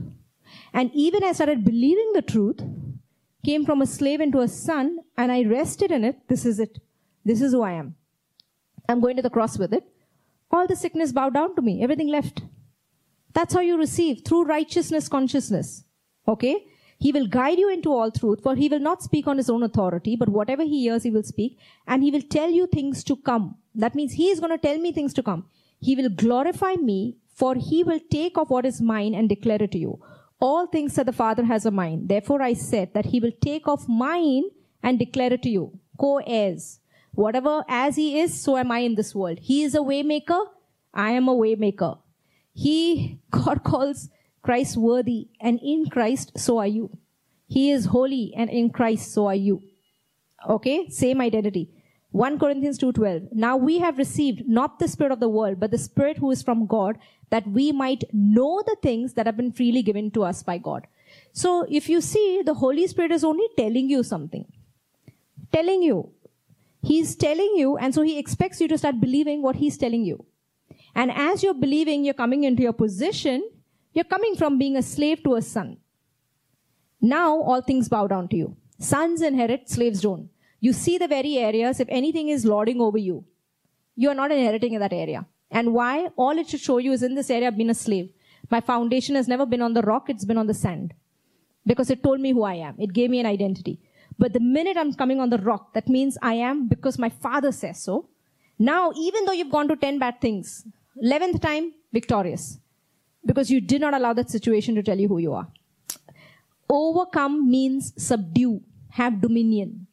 [0.72, 2.60] And even I started believing the truth,
[3.44, 6.26] came from a slave into a son, and I rested in it.
[6.26, 6.80] This is it.
[7.24, 7.94] This is who I am.
[8.88, 9.84] I'm going to the cross with it.
[10.50, 11.82] All the sickness bowed down to me.
[11.82, 12.42] Everything left.
[13.32, 15.84] That's how you receive through righteousness consciousness.
[16.26, 16.66] Okay?
[16.98, 19.62] He will guide you into all truth, for he will not speak on his own
[19.62, 23.16] authority, but whatever he hears, he will speak, and he will tell you things to
[23.16, 23.56] come.
[23.74, 25.46] That means he is going to tell me things to come.
[25.78, 29.72] He will glorify me, for he will take of what is mine and declare it
[29.72, 29.98] to you.
[30.40, 32.08] All things that the Father has a mind.
[32.08, 34.44] Therefore I said that he will take of mine
[34.82, 35.78] and declare it to you.
[35.98, 36.80] Co-heirs.
[37.12, 39.38] Whatever as he is, so am I in this world.
[39.40, 40.46] He is a waymaker.
[40.94, 41.98] I am a waymaker.
[42.52, 44.10] He, God calls
[44.42, 46.96] Christ worthy and in Christ, so are you.
[47.48, 49.62] He is holy and in Christ, so are you.
[50.48, 50.88] Okay?
[50.88, 51.68] Same identity.
[52.12, 55.78] 1 Corinthians 2:12 Now we have received not the spirit of the world but the
[55.78, 56.98] spirit who is from God
[57.30, 60.88] that we might know the things that have been freely given to us by God.
[61.32, 64.44] So if you see the Holy Spirit is only telling you something.
[65.52, 66.10] Telling you.
[66.82, 70.24] He's telling you and so he expects you to start believing what he's telling you.
[70.94, 73.48] And as you're believing you're coming into your position,
[73.92, 75.78] you're coming from being a slave to a son.
[77.00, 78.56] Now all things bow down to you.
[78.78, 80.30] Sons inherit, slaves don't.
[80.60, 83.24] You see the very areas, if anything is lording over you,
[83.96, 85.26] you are not inheriting in that area.
[85.50, 86.08] And why?
[86.16, 88.10] All it should show you is in this area I've been a slave.
[88.50, 90.94] My foundation has never been on the rock, it's been on the sand.
[91.66, 92.76] Because it told me who I am.
[92.78, 93.80] It gave me an identity.
[94.20, 97.52] But the minute I'm coming on the rock, that means I am because my father
[97.52, 98.10] says so.
[98.58, 100.66] Now, even though you've gone to 10 bad things,
[101.02, 102.58] 11th time, victorious.
[103.24, 105.48] Because you did not allow that situation to tell you who you are.
[106.68, 108.60] Overcome means subdue,
[108.90, 109.86] have dominion.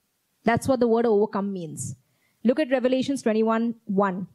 [0.43, 1.95] That's what the word overcome means.
[2.43, 4.27] Look at Revelations 21 1.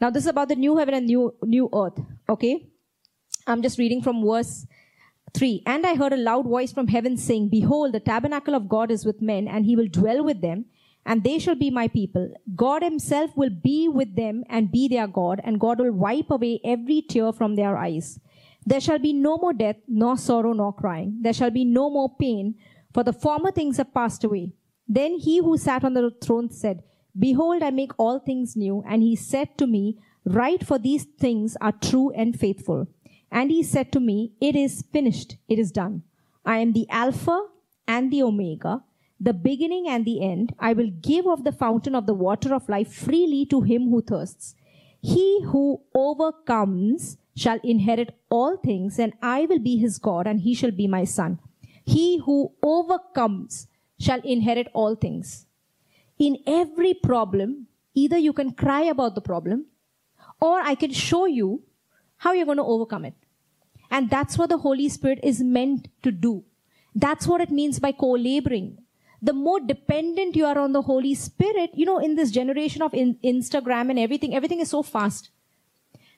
[0.00, 2.00] Now, this is about the new heaven and new, new earth.
[2.28, 2.66] Okay?
[3.46, 4.66] I'm just reading from verse
[5.34, 5.62] 3.
[5.66, 9.04] And I heard a loud voice from heaven saying, Behold, the tabernacle of God is
[9.04, 10.66] with men, and he will dwell with them,
[11.04, 12.32] and they shall be my people.
[12.54, 16.60] God himself will be with them and be their God, and God will wipe away
[16.64, 18.20] every tear from their eyes.
[18.66, 21.18] There shall be no more death, nor sorrow, nor crying.
[21.22, 22.56] There shall be no more pain,
[22.92, 24.52] for the former things have passed away.
[24.86, 26.82] Then he who sat on the throne said,
[27.18, 28.82] Behold, I make all things new.
[28.86, 32.88] And he said to me, Write, for these things are true and faithful.
[33.30, 36.02] And he said to me, It is finished, it is done.
[36.44, 37.46] I am the Alpha
[37.86, 38.82] and the Omega,
[39.20, 40.54] the beginning and the end.
[40.58, 44.02] I will give of the fountain of the water of life freely to him who
[44.02, 44.54] thirsts.
[45.00, 50.54] He who overcomes shall inherit all things, and I will be his God, and he
[50.54, 51.38] shall be my son.
[51.84, 53.68] He who overcomes
[53.98, 55.46] shall inherit all things.
[56.18, 59.66] In every problem, either you can cry about the problem
[60.40, 61.62] or I can show you
[62.18, 63.14] how you're going to overcome it.
[63.90, 66.44] And that's what the Holy Spirit is meant to do.
[66.94, 68.78] That's what it means by co-laboring.
[69.20, 72.94] The more dependent you are on the Holy Spirit, you know, in this generation of
[72.94, 75.30] in- Instagram and everything, everything is so fast.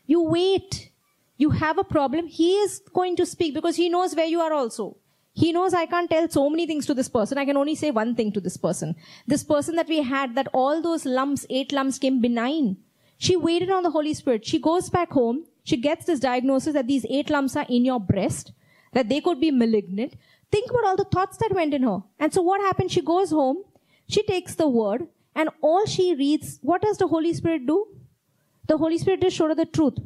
[0.07, 0.91] You wait.
[1.37, 2.27] You have a problem.
[2.27, 4.97] He is going to speak because he knows where you are also.
[5.33, 7.39] He knows I can't tell so many things to this person.
[7.39, 8.97] I can only say one thing to this person.
[9.27, 12.79] This person that we had, that all those lumps, eight lumps came benign.
[13.17, 14.45] She waited on the Holy Spirit.
[14.45, 15.45] She goes back home.
[15.65, 18.53] She gets this diagnosis that these eight lumps are in your breast,
[18.93, 20.15] that they could be malignant.
[20.51, 22.03] Think about all the thoughts that went in her.
[22.19, 22.91] And so what happened?
[22.91, 23.59] She goes home.
[24.09, 27.87] She takes the word and all she reads, what does the Holy Spirit do?
[28.67, 29.99] The Holy Spirit just showed her the truth.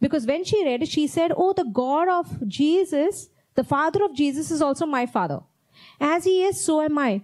[0.00, 4.14] Because when she read it, she said, Oh, the God of Jesus the father of
[4.14, 5.40] Jesus is also my father.
[6.00, 7.22] As he is, so am I.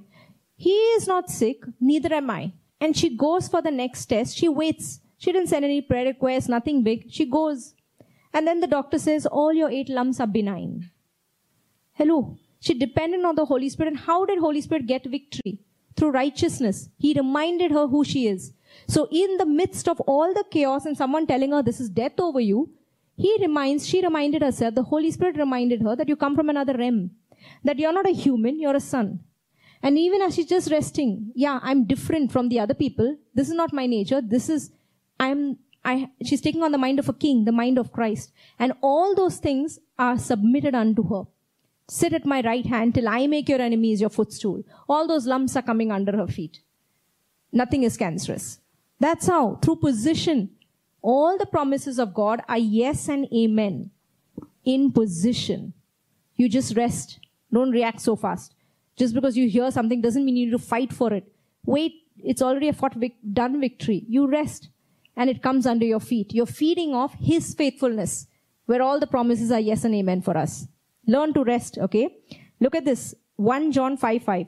[0.57, 2.53] He is not sick, neither am I.
[2.81, 4.37] And she goes for the next test.
[4.37, 5.01] She waits.
[5.21, 7.13] She didn't send any prayer requests, nothing big.
[7.13, 7.75] She goes.
[8.33, 10.91] And then the doctor says, all your eight lumps are benign.
[11.93, 12.39] Hello.
[12.59, 13.91] She depended on the Holy Spirit.
[13.93, 15.59] And how did Holy Spirit get victory?
[15.95, 16.89] Through righteousness.
[16.97, 18.55] He reminded her who she is.
[18.89, 22.19] So in the midst of all the chaos and someone telling her this is death
[22.19, 22.71] over you,
[23.17, 26.79] he reminds, she reminded herself, the Holy Spirit reminded her that you come from another
[26.79, 27.11] realm.
[27.63, 29.21] That you're not a human, you're a son.
[29.83, 33.17] And even as she's just resting, yeah, I'm different from the other people.
[33.35, 34.23] This is not my nature.
[34.23, 34.71] This is,
[35.21, 38.33] I'm, I, she's taking on the mind of a king, the mind of Christ.
[38.59, 41.25] And all those things are submitted unto her.
[41.89, 44.65] Sit at my right hand till I make your enemies your footstool.
[44.89, 46.61] All those lumps are coming under her feet.
[47.53, 48.61] Nothing is cancerous.
[48.99, 50.51] That's how, through position,
[51.03, 53.91] all the promises of God are yes and amen
[54.65, 55.73] in position.
[56.37, 57.19] You just rest.
[57.53, 58.55] Don't react so fast.
[58.97, 61.25] Just because you hear something doesn't mean you need to fight for it.
[61.65, 64.05] Wait, it's already a fought vic- done victory.
[64.09, 64.69] You rest
[65.17, 66.33] and it comes under your feet.
[66.33, 68.27] You're feeding off His faithfulness
[68.67, 70.69] where all the promises are yes and amen for us.
[71.07, 72.17] Learn to rest, okay?
[72.61, 73.15] Look at this.
[73.37, 74.47] 1 John 5 5.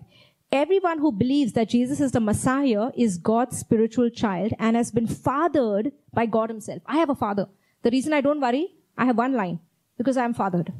[0.52, 5.06] Everyone who believes that Jesus is the Messiah is God's spiritual child and has been
[5.06, 6.82] fathered by God himself.
[6.84, 7.46] I have a father.
[7.82, 9.60] The reason I don't worry, I have one line.
[9.96, 10.70] Because I'm fathered.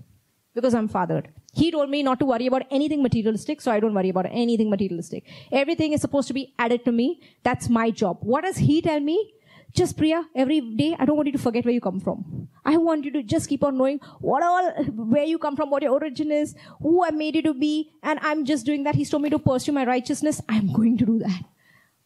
[0.55, 1.29] Because I'm fathered.
[1.55, 4.69] He told me not to worry about anything materialistic, so I don't worry about anything
[4.69, 5.25] materialistic.
[5.51, 7.21] Everything is supposed to be added to me.
[7.43, 8.19] That's my job.
[8.21, 9.33] What does he tell me?
[9.75, 12.49] Just Priya, every day, I don't want you to forget where you come from.
[12.65, 15.83] I want you to just keep on knowing what all, where you come from, what
[15.83, 18.95] your origin is, who I made you to be, and I'm just doing that.
[18.95, 20.43] He's told me to pursue my righteousness.
[20.49, 21.43] I'm going to do that.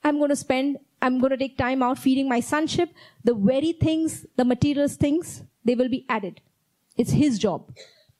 [0.04, 2.90] I'm going to spend I'm going to take time out feeding my sonship,
[3.22, 6.40] the very things, the materials things, they will be added.
[6.96, 7.70] It's his job.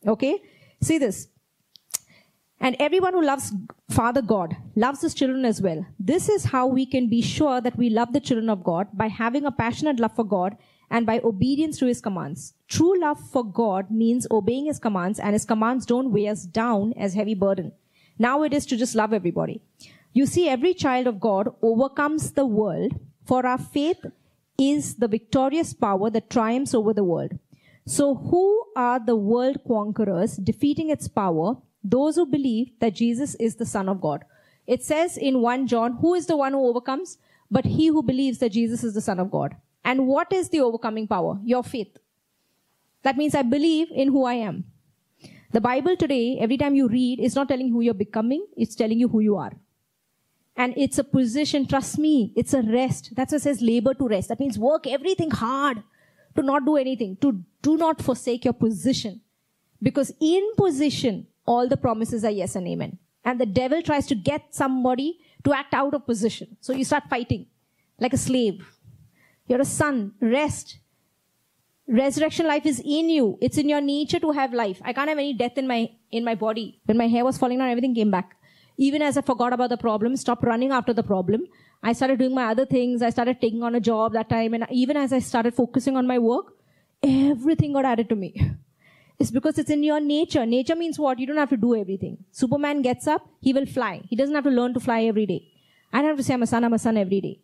[0.07, 0.42] Okay?
[0.82, 1.28] See this.
[2.61, 3.52] And everyone who loves
[3.90, 5.86] Father God loves his children as well.
[5.98, 9.09] This is how we can be sure that we love the children of God by
[9.09, 10.57] having a passionate love for God
[10.90, 12.54] and by obedience to his commands.
[12.68, 16.94] True love for God means obeying his commands and his commands don't weigh us down
[16.94, 17.72] as heavy burden.
[18.18, 19.61] Now it is to just love everybody.
[20.12, 24.04] You see, every child of God overcomes the world for our faith
[24.59, 27.32] is the victorious power that triumphs over the world.
[27.84, 31.57] So who are the world conquerors defeating its power?
[31.83, 34.24] Those who believe that Jesus is the Son of God.
[34.66, 37.18] It says in 1 John, who is the one who overcomes?
[37.51, 39.55] But he who believes that Jesus is the Son of God.
[39.85, 41.39] And what is the overcoming power?
[41.45, 41.97] Your faith.
[43.05, 44.64] That means I believe in who I am.
[45.53, 48.99] The Bible today, every time you read, is not telling who you're becoming, it's telling
[48.99, 49.53] you who you are.
[50.57, 53.14] And it's a position, trust me, it's a rest.
[53.14, 54.29] That's what says labor to rest.
[54.29, 55.83] That means work everything hard
[56.35, 59.20] to not do anything, to do not forsake your position.
[59.81, 62.99] Because in position, all the promises are yes and amen.
[63.24, 66.57] And the devil tries to get somebody to act out of position.
[66.61, 67.47] So you start fighting
[67.99, 68.66] like a slave.
[69.49, 70.12] You're a son.
[70.20, 70.78] Rest.
[71.88, 73.38] Resurrection life is in you.
[73.40, 74.80] It's in your nature to have life.
[74.84, 76.80] I can't have any death in my, in my body.
[76.84, 78.36] When my hair was falling down, everything came back.
[78.76, 81.47] Even as I forgot about the problem, stopped running after the problem.
[81.82, 83.03] I started doing my other things.
[83.03, 84.55] I started taking on a job that time.
[84.55, 86.55] And even as I started focusing on my work,
[87.03, 88.53] everything got added to me.
[89.19, 90.45] It's because it's in your nature.
[90.45, 91.19] Nature means what?
[91.19, 92.25] You don't have to do everything.
[92.31, 94.03] Superman gets up, he will fly.
[94.09, 95.49] He doesn't have to learn to fly every day.
[95.93, 97.41] I don't have to say I'm a son, I'm a son every day.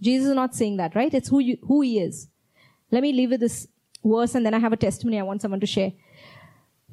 [0.00, 1.12] Jesus is not saying that, right?
[1.12, 2.28] It's who you, who he is.
[2.90, 3.66] Let me leave with this
[4.04, 5.92] verse and then I have a testimony I want someone to share.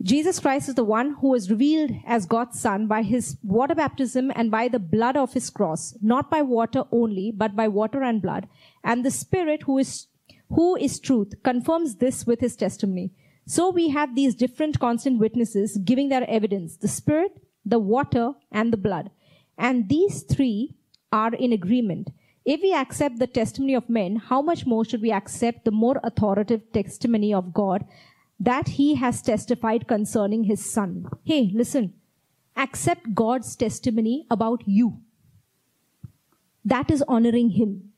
[0.01, 4.31] Jesus Christ is the one who was revealed as God's son by his water baptism
[4.35, 8.21] and by the blood of his cross, not by water only, but by water and
[8.21, 8.47] blood.
[8.83, 10.07] And the Spirit who is,
[10.49, 13.11] who is truth confirms this with his testimony.
[13.45, 18.71] So we have these different constant witnesses giving their evidence, the spirit, the water, and
[18.71, 19.11] the blood.
[19.57, 20.75] And these three
[21.11, 22.09] are in agreement.
[22.45, 25.99] If we accept the testimony of men, how much more should we accept the more
[26.03, 27.85] authoritative testimony of God
[28.39, 31.07] that he has testified concerning his son?
[31.23, 31.93] Hey, listen.
[32.55, 34.99] Accept God's testimony about you.
[36.65, 37.93] That is honoring him.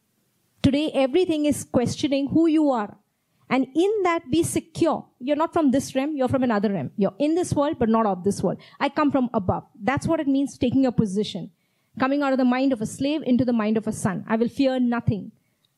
[0.61, 2.97] Today, everything is questioning who you are.
[3.49, 5.05] And in that, be secure.
[5.19, 6.91] You're not from this realm, you're from another realm.
[6.97, 8.57] You're in this world, but not of this world.
[8.79, 9.65] I come from above.
[9.81, 11.51] That's what it means taking your position.
[11.99, 14.25] Coming out of the mind of a slave into the mind of a son.
[14.27, 15.31] I will fear nothing.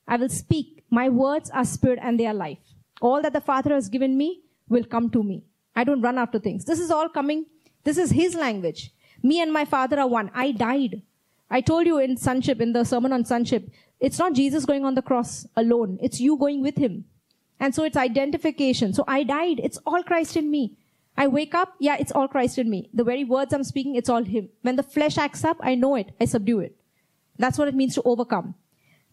[0.07, 0.84] I will speak.
[0.89, 2.59] My words are spirit and they are life.
[3.01, 5.43] All that the Father has given me will come to me.
[5.76, 6.65] I don't run after things.
[6.65, 7.45] This is all coming.
[7.84, 8.91] This is His language.
[9.22, 10.32] Me and my Father are one.
[10.34, 11.01] I died.
[11.49, 14.95] I told you in sonship, in the sermon on sonship, it's not Jesus going on
[14.95, 15.97] the cross alone.
[16.01, 17.05] It's you going with Him.
[17.60, 18.93] And so it's identification.
[18.93, 19.60] So I died.
[19.64, 20.78] It's all Christ in me.
[21.18, 21.74] I wake up.
[21.80, 22.89] Yeah, it's all Christ in me.
[22.93, 24.49] The very words I'm speaking, it's all Him.
[24.62, 26.12] When the flesh acts up, I know it.
[26.22, 26.76] I subdue it.
[27.38, 28.53] That's what it means to overcome.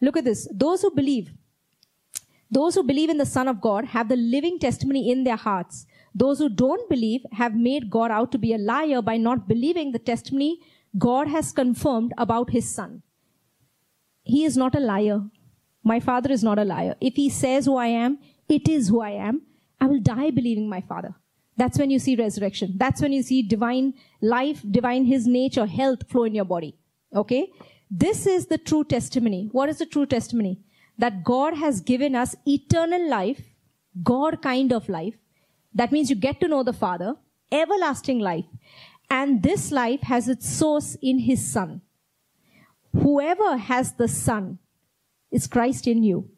[0.00, 0.46] Look at this.
[0.52, 1.32] Those who believe,
[2.50, 5.86] those who believe in the Son of God have the living testimony in their hearts.
[6.14, 9.92] Those who don't believe have made God out to be a liar by not believing
[9.92, 10.60] the testimony
[10.98, 13.02] God has confirmed about His Son.
[14.22, 15.22] He is not a liar.
[15.82, 16.96] My Father is not a liar.
[17.00, 18.18] If He says who I am,
[18.54, 19.42] it is who I am.
[19.80, 21.14] I will die believing my Father.
[21.56, 22.74] That's when you see resurrection.
[22.76, 26.76] That's when you see divine life, divine His nature, health flow in your body.
[27.14, 27.52] Okay?
[27.90, 29.48] This is the true testimony.
[29.52, 30.60] What is the true testimony?
[30.98, 33.42] That God has given us eternal life,
[34.02, 35.14] God kind of life.
[35.74, 37.14] That means you get to know the Father,
[37.52, 38.46] everlasting life.
[39.10, 41.82] And this life has its source in His Son.
[42.92, 44.58] Whoever has the Son
[45.30, 46.30] is Christ in you.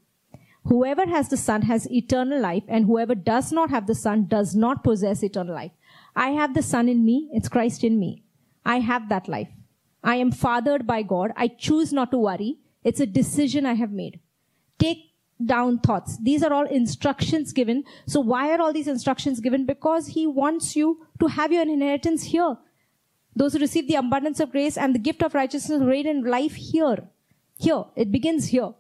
[0.68, 4.56] Whoever has the Son has eternal life, and whoever does not have the Son does
[4.56, 5.70] not possess eternal life.
[6.16, 8.24] I have the Son in me, it's Christ in me.
[8.64, 9.48] I have that life.
[10.02, 11.32] I am fathered by God.
[11.36, 12.59] I choose not to worry.
[12.82, 14.18] It's a decision I have made.
[14.78, 15.12] Take
[15.44, 16.18] down thoughts.
[16.20, 17.84] These are all instructions given.
[18.06, 19.66] So why are all these instructions given?
[19.66, 22.56] Because He wants you to have your inheritance here.
[23.36, 26.55] Those who receive the abundance of grace and the gift of righteousness reign in life
[26.55, 27.09] here.
[27.59, 27.84] Here.
[27.94, 28.74] It begins here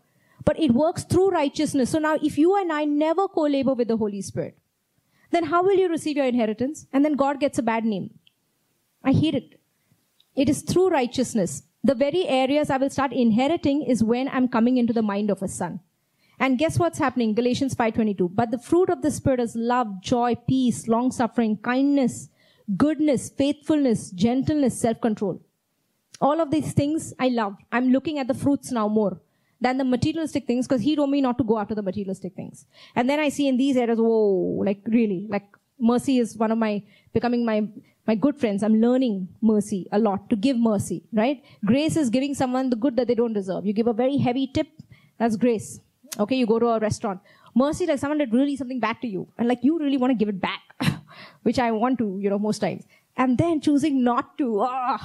[0.46, 1.90] but it works through righteousness.
[1.90, 4.56] So now if you and I never co-labor with the Holy Spirit,
[5.32, 6.86] then how will you receive your inheritance?
[6.92, 8.14] And then God gets a bad name.
[9.04, 9.60] I hate it.
[10.34, 11.64] It is through righteousness.
[11.82, 15.42] The very areas I will start inheriting is when I'm coming into the mind of
[15.42, 15.80] a son.
[16.38, 17.34] And guess what's happening?
[17.34, 18.28] Galatians 5:22.
[18.34, 22.28] But the fruit of the spirit is love, joy, peace, long-suffering, kindness,
[22.76, 25.40] goodness, faithfulness, gentleness, self-control.
[26.20, 27.56] All of these things I love.
[27.72, 29.20] I'm looking at the fruits now more.
[29.60, 32.66] Than the materialistic things because he told me not to go after the materialistic things.
[32.94, 35.46] And then I see in these areas, whoa, like really, like
[35.78, 37.66] mercy is one of my, becoming my,
[38.06, 38.62] my good friends.
[38.62, 41.42] I'm learning mercy a lot to give mercy, right?
[41.64, 43.64] Grace is giving someone the good that they don't deserve.
[43.66, 44.68] You give a very heavy tip,
[45.18, 45.80] that's grace.
[46.18, 47.20] Okay, you go to a restaurant.
[47.54, 50.14] Mercy, like someone did really something bad to you, and like you really want to
[50.14, 50.60] give it back,
[51.42, 52.84] which I want to, you know, most times.
[53.16, 54.60] And then choosing not to.
[54.60, 54.98] Oh,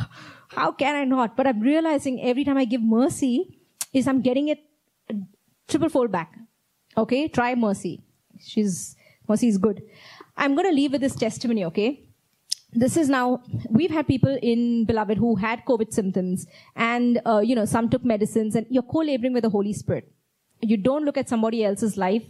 [0.50, 1.38] how can I not?
[1.38, 3.61] But I'm realizing every time I give mercy,
[3.94, 4.60] is I'm getting it
[5.68, 6.38] triple fold back.
[6.98, 8.02] Okay, try mercy.
[8.40, 8.96] She's
[9.28, 9.82] mercy is good.
[10.38, 11.66] I'm to leave with this testimony.
[11.66, 12.04] Okay,
[12.74, 17.56] this is now we've had people in beloved who had covid symptoms and uh, you
[17.56, 20.10] know some took medicines and you're co-laboring with the holy spirit
[20.62, 22.24] you don't look at somebody else's life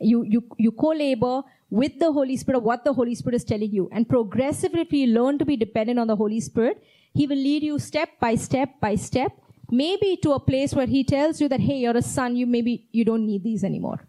[0.00, 3.70] you you you co-labor with the holy spirit of what the holy spirit is telling
[3.70, 6.82] you and progressively if you learn to be dependent on the holy spirit
[7.12, 9.32] he will lead you step by step by step
[9.70, 12.86] maybe to a place where he tells you that hey you're a son you maybe
[12.92, 14.00] you don't need these anymore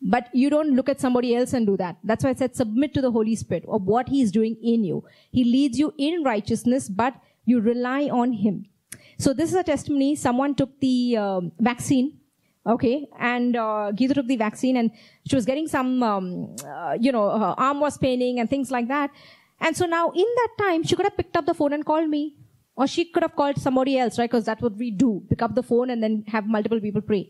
[0.00, 1.96] but you don't look at somebody else and do that.
[2.04, 4.84] That's why I said submit to the Holy Spirit of what He is doing in
[4.84, 5.04] you.
[5.30, 7.14] He leads you in righteousness, but
[7.44, 8.66] you rely on Him.
[9.18, 10.14] So this is a testimony.
[10.14, 12.18] Someone took the um, vaccine,
[12.64, 14.92] okay, and uh, Geeta took the vaccine, and
[15.26, 18.86] she was getting some, um, uh, you know, her arm was paining and things like
[18.88, 19.10] that.
[19.60, 22.08] And so now, in that time, she could have picked up the phone and called
[22.08, 22.36] me,
[22.78, 24.30] or she could have called somebody else, right?
[24.30, 27.22] Because that's what we do: pick up the phone and then have multiple people pray.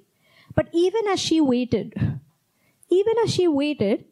[0.55, 1.95] But even as she waited,
[3.01, 4.05] even as she waited,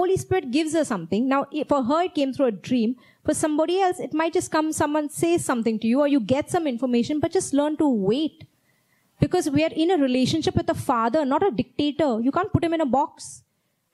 [0.00, 1.26] Holy Spirit gives her something.
[1.28, 2.96] Now, for her, it came through a dream.
[3.24, 6.50] For somebody else, it might just come, someone says something to you, or you get
[6.50, 8.44] some information, but just learn to wait.
[9.20, 12.20] Because we are in a relationship with a father, not a dictator.
[12.20, 13.42] You can't put him in a box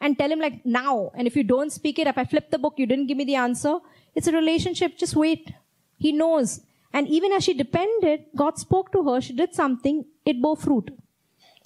[0.01, 1.13] and tell him like now.
[1.15, 3.25] And if you don't speak it, if I flip the book, you didn't give me
[3.25, 3.79] the answer.
[4.15, 4.99] It's a relationship.
[4.99, 5.53] Just wait.
[5.97, 6.61] He knows.
[6.93, 9.21] And even as she depended, God spoke to her.
[9.21, 10.05] She did something.
[10.25, 10.91] It bore fruit.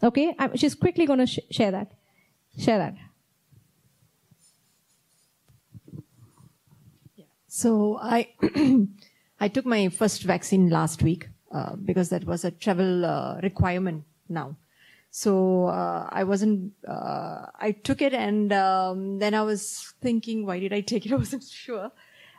[0.03, 0.35] Okay.
[0.55, 1.93] She's quickly going to sh- share that.
[2.59, 2.95] Share that.
[7.47, 8.29] So I
[9.41, 14.05] I took my first vaccine last week uh, because that was a travel uh, requirement
[14.29, 14.57] now.
[15.11, 16.73] So uh, I wasn't.
[16.87, 21.13] Uh, I took it, and um, then I was thinking, why did I take it?
[21.17, 21.91] I wasn't sure.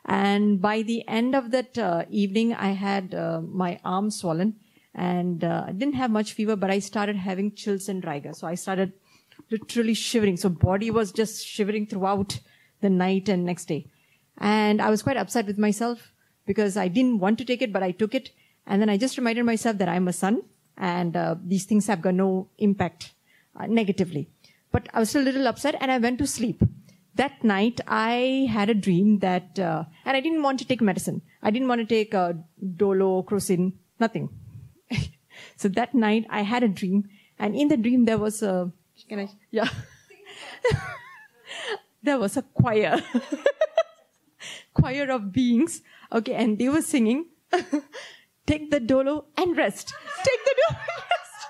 [0.10, 4.56] And by the end of that uh, evening, I had uh, my arm swollen,
[4.96, 8.34] and I didn't have much fever, but I started having chills and rigor.
[8.34, 8.94] So I started
[9.52, 10.38] literally shivering.
[10.38, 12.40] So body was just shivering throughout
[12.82, 13.88] the night and next day.
[14.38, 16.12] And I was quite upset with myself
[16.46, 18.32] because I didn't want to take it, but I took it.
[18.66, 20.44] And then I just reminded myself that I'm a son
[20.78, 23.14] and uh, these things have got no impact
[23.60, 24.30] uh, negatively.
[24.72, 26.64] But I was still a little upset and I went to sleep.
[27.20, 31.22] That night I had a dream that, uh, and I didn't want to take medicine.
[31.44, 32.34] I didn't want to take uh,
[32.78, 34.30] Dolo, Crocin, nothing.
[35.58, 38.72] so that night I had a dream and in the dream there was a
[39.08, 39.30] can I?
[39.52, 39.70] Yeah.
[42.04, 43.02] there was a choir.
[44.74, 45.82] choir of beings.
[46.12, 47.26] Okay, and they were singing,
[48.46, 49.94] Take the dolo and rest.
[50.24, 51.48] Take the dolo and rest.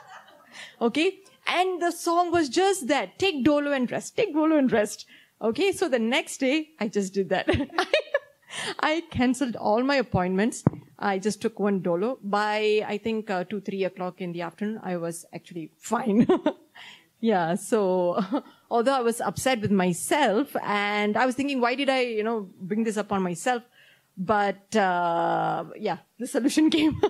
[0.82, 3.18] Okay, and the song was just that.
[3.18, 4.18] Take dolo and rest.
[4.18, 5.06] Take dolo and rest.
[5.42, 7.48] Okay, so the next day, I just did that.
[8.80, 10.64] I cancelled all my appointments.
[10.98, 12.20] I just took one dolo.
[12.24, 16.28] By, I think, uh, 2, 3 o'clock in the afternoon, I was actually fine.
[17.22, 17.56] Yeah.
[17.56, 18.24] So
[18.72, 22.50] although I was upset with myself and I was thinking, why did I, you know,
[22.62, 23.64] bring this upon myself?
[24.18, 27.02] But, uh, yeah, the solution came.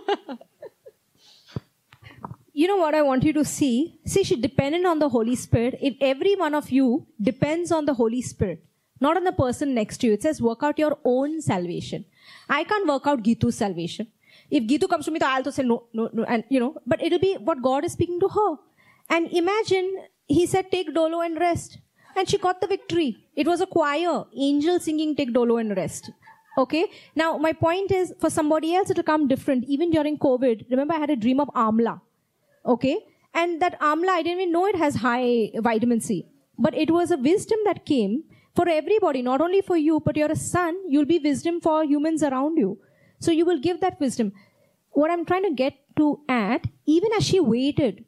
[2.60, 4.00] You know what I want you to see?
[4.06, 5.78] See, she depended on the Holy Spirit.
[5.90, 8.66] If every one of you depends on the Holy Spirit,
[9.00, 12.04] not on the person next to you, it says work out your own salvation.
[12.50, 14.08] I can't work out Geetu's salvation.
[14.52, 17.20] If Geetu comes to me, I'll say no, no, no, and you know, but it'll
[17.20, 18.56] be what God is speaking to her.
[19.10, 21.78] And imagine he said, take dolo and rest.
[22.18, 23.16] And she got the victory.
[23.38, 26.12] It was a choir, angel singing, take dolo and rest.
[26.58, 26.88] Okay.
[27.16, 29.64] Now, my point is for somebody else, it'll come different.
[29.66, 32.02] Even during COVID, remember I had a dream of amla.
[32.66, 32.98] Okay.
[33.34, 36.26] And that amla, I didn't even know it has high vitamin C.
[36.58, 38.24] But it was a wisdom that came
[38.56, 42.24] for everybody, not only for you, but you're a son, you'll be wisdom for humans
[42.24, 42.80] around you.
[43.20, 44.34] So you will give that wisdom.
[44.92, 48.06] What I'm trying to get to at, even as she waited,